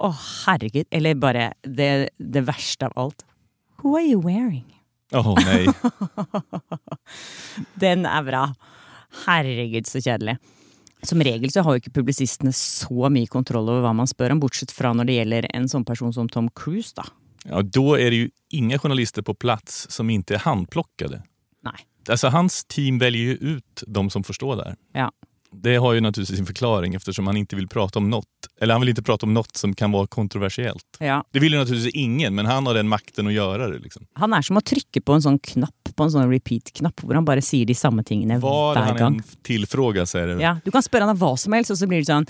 Å, 0.00 0.12
herregud. 0.46 0.86
Eller 0.94 1.18
bare 1.18 1.50
det, 1.66 2.10
det 2.16 2.46
verste 2.46 2.88
av 2.88 2.96
alt. 3.00 3.26
Who 3.82 3.96
are 3.96 4.04
you 4.04 4.20
wearing? 4.20 4.66
Åh 5.12 5.34
nei. 5.44 5.66
Den 7.82 8.06
er 8.06 8.22
bra. 8.26 8.44
Herregud, 9.26 9.88
så 9.90 10.02
kjedelig. 10.02 10.36
Som 11.02 11.22
regel 11.24 11.50
så 11.50 11.64
har 11.64 11.74
jo 11.74 11.80
ikke 11.80 11.94
publisistene 11.96 12.52
så 12.54 13.08
mye 13.12 13.28
kontroll 13.30 13.70
over 13.72 13.86
hva 13.86 13.94
man 13.96 14.08
spør 14.10 14.34
om, 14.36 14.42
bortsett 14.42 14.72
fra 14.74 14.92
når 14.94 15.08
det 15.08 15.16
gjelder 15.16 15.48
en 15.56 15.68
sånn 15.72 15.86
person 15.88 16.12
som 16.14 16.28
Tom 16.28 16.50
Cruise, 16.54 16.92
da. 16.96 17.06
Ja, 17.48 17.62
Da 17.64 17.86
er 17.96 18.12
det 18.12 18.18
jo 18.20 18.28
ingen 18.52 18.78
journalister 18.78 19.24
på 19.24 19.34
plass 19.34 19.86
som 19.90 20.10
ikke 20.12 20.36
er 20.36 20.44
handplockade. 20.44 21.22
Nei. 21.64 21.78
Altså, 22.08 22.28
hans 22.32 22.62
team 22.68 22.98
velger 23.00 23.32
jo 23.32 23.56
ut 23.56 23.84
de 23.86 24.04
som 24.12 24.24
forstår 24.26 24.54
stå 24.56 24.62
där. 24.62 24.76
Ja. 24.96 25.08
Det 25.52 25.76
har 25.76 25.92
ju 25.92 26.00
naturligtvis 26.00 26.36
sin 26.38 26.46
förklaring 26.46 26.94
eftersom 26.94 27.26
han 27.26 27.36
inte 27.36 27.56
vill 27.56 27.68
prata 27.68 27.98
om 27.98 28.10
något. 28.10 28.26
Eller 28.60 28.74
han 28.74 28.80
vill 28.80 28.88
inte 28.88 29.02
prata 29.02 29.26
om 29.26 29.34
något 29.34 29.56
som 29.56 29.74
kan 29.74 29.92
vara 29.92 30.06
kontroversiellt. 30.06 30.84
Ja. 30.98 31.24
Det 31.32 31.38
vill 31.40 31.52
ju 31.52 31.58
naturligtvis 31.58 31.94
ingen, 31.94 32.34
men 32.34 32.46
han 32.46 32.66
har 32.66 32.74
den 32.74 32.88
makten 32.88 33.26
att 33.26 33.32
göra 33.32 33.68
det. 33.68 33.78
Liksom. 33.78 34.06
Han 34.12 34.34
er 34.34 34.42
som 34.42 34.56
å 34.56 34.60
trykke 34.60 35.00
på 35.00 35.12
en 35.12 35.22
sånn 35.22 35.38
knapp, 35.38 35.90
på 35.96 36.04
en 36.04 36.10
sånn 36.10 36.30
repeat-knapp, 36.30 37.00
hvor 37.02 37.14
han 37.14 37.24
bare 37.24 37.42
sier 37.42 37.66
de 37.66 37.74
samme 37.74 38.04
tingene 38.04 38.38
Var 38.40 38.74
hver 38.74 38.82
han 38.84 38.96
gang. 38.96 39.16
än 39.16 39.22
tillfrågas 39.42 40.14
är 40.14 40.26
det 40.26 40.42
Ja, 40.42 40.58
du 40.64 40.70
kan 40.70 40.82
spørre 40.82 41.00
han 41.08 41.16
om 41.16 41.18
hva 41.18 41.36
som 41.38 41.52
helst, 41.52 41.70
og 41.70 41.76
så 41.78 41.86
blir 41.86 41.98
det 41.98 42.06
sånn 42.12 42.26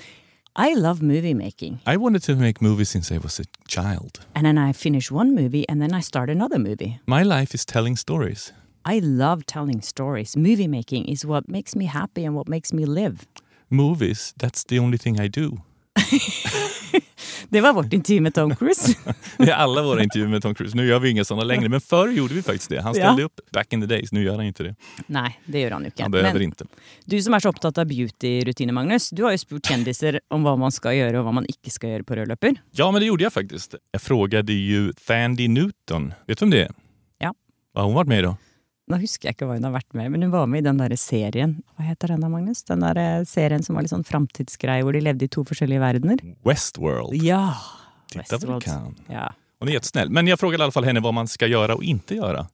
I 0.59 0.75
love 0.75 1.03
movie 1.03 1.35
making. 1.35 1.79
I 1.87 1.97
wanted 1.97 2.23
to 2.23 2.35
make 2.35 2.61
movies 2.61 2.91
since 2.91 3.15
I 3.15 3.19
was 3.19 3.41
a 3.41 3.45
child. 3.69 4.21
And 4.35 4.45
then 4.45 4.59
I 4.59 4.73
finish 4.73 5.11
one 5.13 5.35
movie 5.35 5.65
and 5.69 5.81
then 5.81 5.95
I 5.95 6.01
start 6.03 6.31
another 6.31 6.59
movie. 6.59 6.99
My 7.07 7.23
life 7.23 7.55
is 7.55 7.65
telling 7.65 7.97
stories. 7.97 8.53
I 8.87 9.01
love 9.01 9.43
telling 9.47 9.83
stories. 9.83 10.37
Movie 10.37 10.69
making 10.69 11.09
is 11.09 11.25
what 11.25 11.49
makes 11.49 11.77
me 11.77 11.87
happy 11.87 12.25
and 12.27 12.35
what 12.35 12.49
makes 12.49 12.73
me 12.73 12.87
live. 12.87 13.17
Movies, 13.69 14.35
that's 14.39 14.65
the 14.69 14.79
only 14.81 14.99
thing 14.99 15.21
I 15.21 15.29
do. 15.29 15.59
Det 17.49 17.61
var 17.61 17.73
vårt 17.73 17.93
intervju 17.93 18.21
med 18.21 18.35
Tom 18.35 18.57
Cruise. 18.57 18.95
Det 19.39 19.51
är 19.51 19.55
alla 19.55 19.83
våra 19.83 20.03
intervjuer 20.03 20.29
med 20.31 20.43
Tom 20.43 20.55
Cruise. 20.55 20.77
Nu 20.77 20.87
gör 20.87 20.99
vi 20.99 21.11
inga 21.11 21.25
sådana 21.25 21.45
längre, 21.45 21.69
men 21.69 21.81
förr 21.81 22.09
gjorde 22.09 22.35
vi 22.35 22.43
faktiskt 22.43 22.71
det. 22.71 22.81
Han 22.83 22.95
Ja. 22.97 23.13
opp 23.15 23.21
upp 23.21 23.41
back 23.53 23.73
in 23.73 23.81
the 23.81 23.87
days. 23.87 24.13
Nu 24.13 24.23
gör 24.23 24.37
han 24.37 24.45
inte 24.47 24.63
det. 24.63 24.75
Nei, 25.07 25.31
det 25.47 25.61
gjør 25.61 25.71
han 25.71 25.83
jo 25.83 25.89
ikke. 25.89 26.03
Han 26.03 26.11
behöver 26.11 26.33
Men 26.33 26.43
inte. 26.43 26.65
du 27.05 27.23
som 27.23 27.35
er 27.35 27.39
så 27.41 27.49
opptatt 27.49 27.79
av 27.79 27.87
beauty-rutiner, 27.87 28.73
Magnus. 28.73 29.11
Du 29.11 29.23
har 29.23 29.31
jo 29.31 29.39
spurt 29.39 29.67
kjendiser 29.67 30.21
om 30.31 30.43
hva 30.47 30.57
man 30.59 30.71
skal 30.73 30.93
gjøre 30.95 31.19
og 31.19 31.25
hva 31.27 31.33
man 31.33 31.47
ikke 31.49 31.71
skal 31.71 31.91
gjøre 31.91 32.03
på 32.05 32.15
rød 32.17 32.27
løper. 32.29 32.55
Ja, 32.71 32.91
men 32.91 33.01
det 33.01 33.07
gjorde 33.07 33.23
jag 33.25 33.33
faktiskt. 33.33 33.75
Jag 33.93 34.03
frågade 34.03 34.53
ju 34.53 34.93
Fandy 34.99 35.49
Newton. 35.49 36.15
Vet 36.27 36.39
du 36.39 36.45
vem 36.45 36.51
det 36.51 36.63
är? 36.63 36.71
Ja. 37.19 37.35
Har 37.75 37.85
hon 37.85 37.95
varit 37.95 38.09
med 38.09 38.19
i 38.19 38.23
då? 38.23 38.37
Nå 38.91 38.99
husker 38.99 39.29
jeg 39.29 39.37
ikke 39.37 39.47
hva 39.47 39.57
hun 39.59 39.67
har 39.69 39.75
vært 39.77 39.95
med 39.95 40.09
i, 40.09 40.13
men 40.13 40.25
hun 40.27 40.33
var 40.33 40.49
med 40.51 40.65
i 40.65 40.67
den 40.67 40.81
derre 40.81 40.97
serien. 40.99 41.59
Hva 41.77 41.87
heter 41.87 42.11
den 42.11 42.25
da, 42.25 42.31
Magnus? 42.33 42.65
Den 42.67 42.83
der 42.83 42.99
eh, 42.99 43.27
serien 43.29 43.63
som 43.63 43.79
var 43.79 43.87
litt 43.87 43.93
sånn 43.93 44.07
framtidsgreie, 44.07 44.83
hvor 44.87 44.97
de 44.97 45.05
levde 45.05 45.29
i 45.29 45.31
to 45.31 45.45
forskjellige 45.47 45.83
verdener. 45.83 46.25
Westworld. 46.47 47.15
Ja! 47.23 47.55
Westworld. 48.17 48.67
Ja. 49.07 49.29
Hon 49.61 49.69
är 49.69 49.73
jättesnäll. 49.73 50.11
Men 50.11 50.27
jag 50.27 50.41
frågade 50.41 50.63
i 50.63 50.65
alla 50.65 50.73
fall 50.73 50.85
henne 50.85 51.01
vad 51.01 51.15
man 51.15 51.29
ska 51.29 51.47
göra 51.47 51.75
och 51.75 51.85
inte 51.85 52.15
göra 52.15 52.47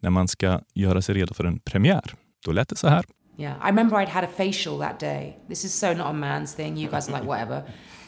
när 0.00 0.10
man 0.10 0.28
ska 0.28 0.60
göra 0.74 1.02
sig 1.02 1.14
redo 1.14 1.34
för 1.34 1.44
en 1.44 1.58
premiär. 1.58 2.14
Då 2.44 2.52
lät 2.52 2.68
det 2.68 2.76
så 2.76 2.88
här. 2.88 3.04
Yeah, 3.38 3.54
I 3.60 3.68
remember 3.68 3.94
I'd 3.96 4.08
had 4.08 4.24
a 4.24 4.28
facial 4.28 4.78
that 4.78 4.98
day. 4.98 5.36
This 5.48 5.64
is 5.64 5.72
so 5.72 5.94
not 5.94 6.10
a 6.10 6.12
man's 6.12 6.54
thing. 6.54 6.76
You 6.76 6.88
guys 6.88 7.08
are 7.08 7.12
like 7.12 7.24
whatever, 7.24 7.62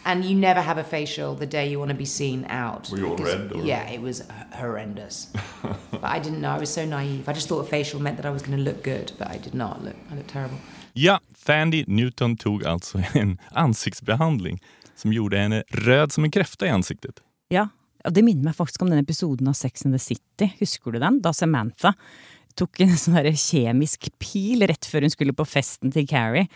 and 0.04 0.24
you 0.24 0.34
never 0.34 0.60
have 0.60 0.76
a 0.76 0.82
facial 0.84 1.36
the 1.36 1.46
day 1.46 1.70
you 1.70 1.78
want 1.78 1.90
to 1.92 1.96
be 1.96 2.04
seen 2.04 2.44
out. 2.48 2.90
Were 2.90 2.98
you 2.98 3.10
all 3.10 3.16
red, 3.16 3.52
or- 3.52 3.64
Yeah, 3.64 3.88
it 3.94 4.02
was 4.02 4.22
horrendous. 4.60 5.28
but 5.92 6.02
I 6.02 6.18
didn't 6.18 6.40
know. 6.40 6.56
I 6.56 6.58
was 6.58 6.70
so 6.74 6.84
naive. 6.84 7.28
I 7.28 7.32
just 7.32 7.48
thought 7.48 7.60
a 7.66 7.68
facial 7.70 8.00
meant 8.02 8.16
that 8.16 8.26
I 8.26 8.30
was 8.30 8.42
going 8.42 8.58
to 8.58 8.64
look 8.64 8.82
good, 8.82 9.12
but 9.18 9.28
I 9.28 9.38
did 9.38 9.54
not 9.54 9.84
look. 9.84 9.96
I 10.12 10.16
looked 10.16 10.30
terrible. 10.32 10.58
Ja, 10.94 11.20
Fandy 11.34 11.84
Newton 11.86 12.36
tog 12.36 12.64
alltså 12.64 12.98
en 13.14 13.38
ansiktsbehandling 13.52 14.58
som 14.96 15.12
gjorde 15.12 15.38
henne 15.38 15.62
röd 15.68 16.12
som 16.12 16.24
en 16.24 16.30
kräfta 16.30 16.66
i 16.66 16.68
ansiktet. 16.70 17.20
Ja, 17.48 17.68
og 18.04 18.12
det 18.14 18.22
minner 18.24 18.44
meg 18.50 18.56
faktisk 18.56 18.82
om 18.82 18.90
den 18.90 18.98
episoden 18.98 19.48
av 19.48 19.52
Sex 19.52 19.86
and 19.86 19.94
the 19.94 19.98
City. 19.98 20.50
Husker 20.58 20.90
du 20.92 20.98
den? 20.98 21.20
Da 21.22 21.32
Samantha 21.32 21.94
tok 22.58 22.82
en 22.84 22.96
sånn 22.98 23.18
kjemisk 23.30 24.10
pil 24.22 24.66
rett 24.68 24.86
før 24.88 25.06
hun 25.06 25.12
skulle 25.12 25.36
på 25.36 25.48
festen 25.48 25.92
til 25.94 26.08
Carrie. 26.10 26.48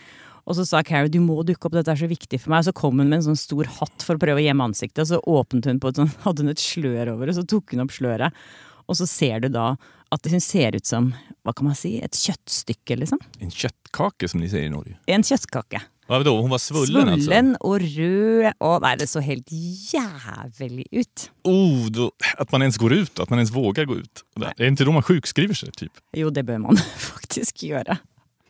Og 0.45 0.57
så 0.59 0.65
sa 0.67 0.83
Carrie 0.85 1.09
du 1.11 1.19
må 1.23 1.39
dukke 1.45 1.67
opp, 1.67 1.73
dette 1.73 1.93
er 1.93 1.99
så 1.99 2.09
viktig 2.09 2.39
for 2.41 2.53
meg. 2.53 2.61
Og 2.63 2.69
så 2.69 2.75
kom 2.77 3.01
hun 3.01 3.09
med 3.09 3.19
en 3.19 3.27
sånn 3.31 3.39
stor 3.39 3.69
hatt 3.79 4.05
for 4.05 4.17
å 4.17 4.21
prøve 4.21 4.41
å 4.41 4.45
gjemme 4.45 4.69
ansiktet, 4.69 5.01
og 5.05 5.09
så 5.09 5.21
åpnet 5.39 5.69
hun 5.71 5.81
på 5.81 5.91
et 5.91 6.01
sånt, 6.01 6.17
hadde 6.27 6.45
hun 6.45 6.53
et 6.53 6.61
slør 6.61 7.15
over, 7.15 7.31
og 7.31 7.37
så 7.39 7.45
tok 7.55 7.73
hun 7.73 7.85
opp 7.85 7.95
sløret. 7.95 8.45
Og 8.85 8.99
så 8.99 9.07
ser 9.09 9.41
du 9.41 9.49
da 9.49 9.71
at 10.13 10.27
hun 10.29 10.43
ser 10.43 10.77
ut 10.77 10.85
som, 10.85 11.09
hva 11.43 11.53
kan 11.57 11.65
man 11.71 11.77
si, 11.77 11.95
et 12.05 12.13
kjøttstykke, 12.13 12.99
liksom. 13.01 13.21
En 13.41 13.51
kjøttkake, 13.51 14.29
som 14.29 14.43
de 14.43 14.51
sier 14.51 14.69
i 14.69 14.71
Norge. 14.71 14.93
En 15.11 15.25
kjøttkake. 15.25 15.81
Ja, 16.07 16.19
vadå, 16.21 16.35
hon 16.41 16.51
var 16.53 16.59
svullen, 16.61 17.07
svullen 17.17 17.21
Svullen 17.25 17.47
og 17.65 17.81
rød, 17.81 18.51
og 18.61 18.81
nei, 18.85 18.91
det 19.01 19.07
så 19.09 19.23
helt 19.25 19.49
jævlig 19.49 20.85
ut. 20.93 21.29
Oh, 21.49 21.87
då, 21.89 22.11
at 22.37 22.51
man 22.53 22.61
ens 22.67 22.77
går 22.77 22.93
ut, 23.01 23.19
at 23.23 23.29
man 23.33 23.39
ens 23.41 23.53
vågar 23.55 23.85
gå 23.89 23.97
ut. 24.03 24.21
Det 24.37 24.51
er 24.59 24.69
ikke 24.71 24.85
da 24.85 24.91
man 24.99 25.05
sjukskriver 25.07 25.57
seg? 25.57 25.73
typ. 25.75 26.03
Jo, 26.13 26.29
det 26.29 26.45
bør 26.45 26.61
man 26.67 26.77
faktisk 27.11 27.65
gjøre. 27.65 27.97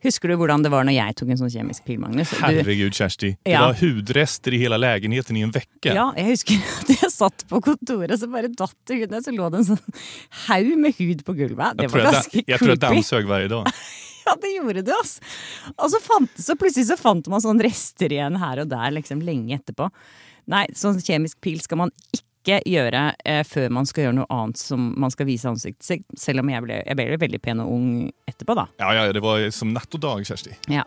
Husker 0.06 0.30
du 0.30 0.36
hvordan 0.38 0.62
det 0.62 0.70
var 0.70 0.84
når 0.86 0.94
jeg 1.00 1.15
tok 1.18 1.30
en 1.34 1.39
sånn 1.39 1.50
kjemisk 1.50 1.86
pil, 1.88 1.98
Magnus? 2.04 2.30
Du- 2.30 2.41
Herregud, 2.44 2.94
Kjersti. 2.94 3.32
Det 3.41 3.56
Ja. 3.56 3.63
var 3.65 3.74
hudrester 3.80 4.54
i 4.54 4.60
hele 4.62 4.78
leiligheten 4.78 5.39
i 5.39 5.41
en 5.41 5.50
uke. 5.56 5.96
Ja, 5.96 6.12
jeg 6.13 6.28
husker 6.36 6.60
at 6.84 6.91
jeg 6.94 7.10
satt 7.15 7.46
på 7.50 7.58
kontoret, 7.65 8.13
så 8.22 8.28
bare 8.30 8.52
datt 8.54 8.76
det 8.86 9.00
ut. 9.08 9.15
Så 9.26 9.34
lå 9.34 9.48
det 9.50 9.63
en 9.63 9.70
sånn 9.72 9.82
haug 10.46 10.76
med 10.78 10.94
hud 11.00 11.24
på 11.26 11.34
gulvet. 11.39 11.80
Det 11.80 11.88
tror 11.89 12.04
var 12.04 12.12
jag, 12.12 12.20
ganske 12.20 12.44
Jeg 12.46 12.60
tror 12.62 12.76
jeg 12.76 12.84
dammsøg 12.84 13.26
hver 13.32 13.48
dag. 13.56 13.72
Ja, 14.25 14.35
det 14.41 14.49
gjorde 14.55 14.81
det, 14.81 14.93
altså. 14.95 15.21
Og 15.75 15.91
så, 15.93 15.99
fant, 16.01 16.31
så 16.41 16.55
plutselig 16.59 16.88
så 16.89 16.97
fant 16.99 17.27
man 17.31 17.41
sånn 17.43 17.61
rester 17.61 18.11
igjen 18.13 18.35
her 18.41 18.57
og 18.63 18.67
der 18.71 18.91
liksom 18.95 19.21
lenge 19.25 19.55
etterpå. 19.59 19.85
Nei, 20.51 20.65
sånn 20.77 20.99
kjemisk 21.01 21.39
pil 21.41 21.59
skal 21.61 21.77
man 21.85 21.91
ikke 22.13 22.59
gjøre 22.69 23.13
eh, 23.25 23.43
før 23.47 23.69
man 23.73 23.85
skal 23.89 24.03
gjøre 24.05 24.17
noe 24.19 24.27
annet 24.33 24.57
som 24.61 24.93
man 25.01 25.11
skal 25.13 25.25
vise 25.29 25.49
ansiktet 25.49 25.85
sitt. 25.85 26.03
Selv 26.19 26.39
om 26.43 26.49
jeg 26.51 26.61
ble, 26.65 26.75
jeg 26.85 26.95
ble 26.99 27.17
veldig 27.21 27.39
pen 27.41 27.59
og 27.63 27.71
ung 27.73 27.88
etterpå, 28.29 28.53
da. 28.57 28.65
Ja, 28.81 28.89
ja, 28.99 29.03
det 29.13 29.23
var 29.25 29.38
som 29.55 29.69
natt 29.73 29.95
og 29.97 30.01
dag, 30.03 30.19
Kjersti. 30.25 30.51
Ja. 30.69 30.83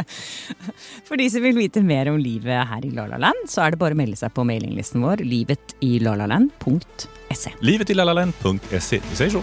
For 1.08 1.14
de 1.18 1.26
som 1.32 1.40
vil 1.46 1.56
vite 1.58 1.80
mer 1.86 2.04
om 2.12 2.18
livet 2.22 2.68
her 2.70 2.82
i 2.86 2.90
La 2.94 3.04
La 3.10 3.18
Land, 3.26 3.42
så 3.50 3.58
er 3.64 3.68
det 3.74 3.82
bare 3.82 3.94
å 3.98 4.02
melde 4.02 4.18
seg 4.18 4.30
på 4.36 4.42
mailinglisten 4.46 5.00
vår 5.02 5.18
livetilalaland.se 5.26 7.50
Livetilalaland.se. 7.66 8.58
Vi 8.70 9.14
ses 9.18 9.34
så. 9.34 9.42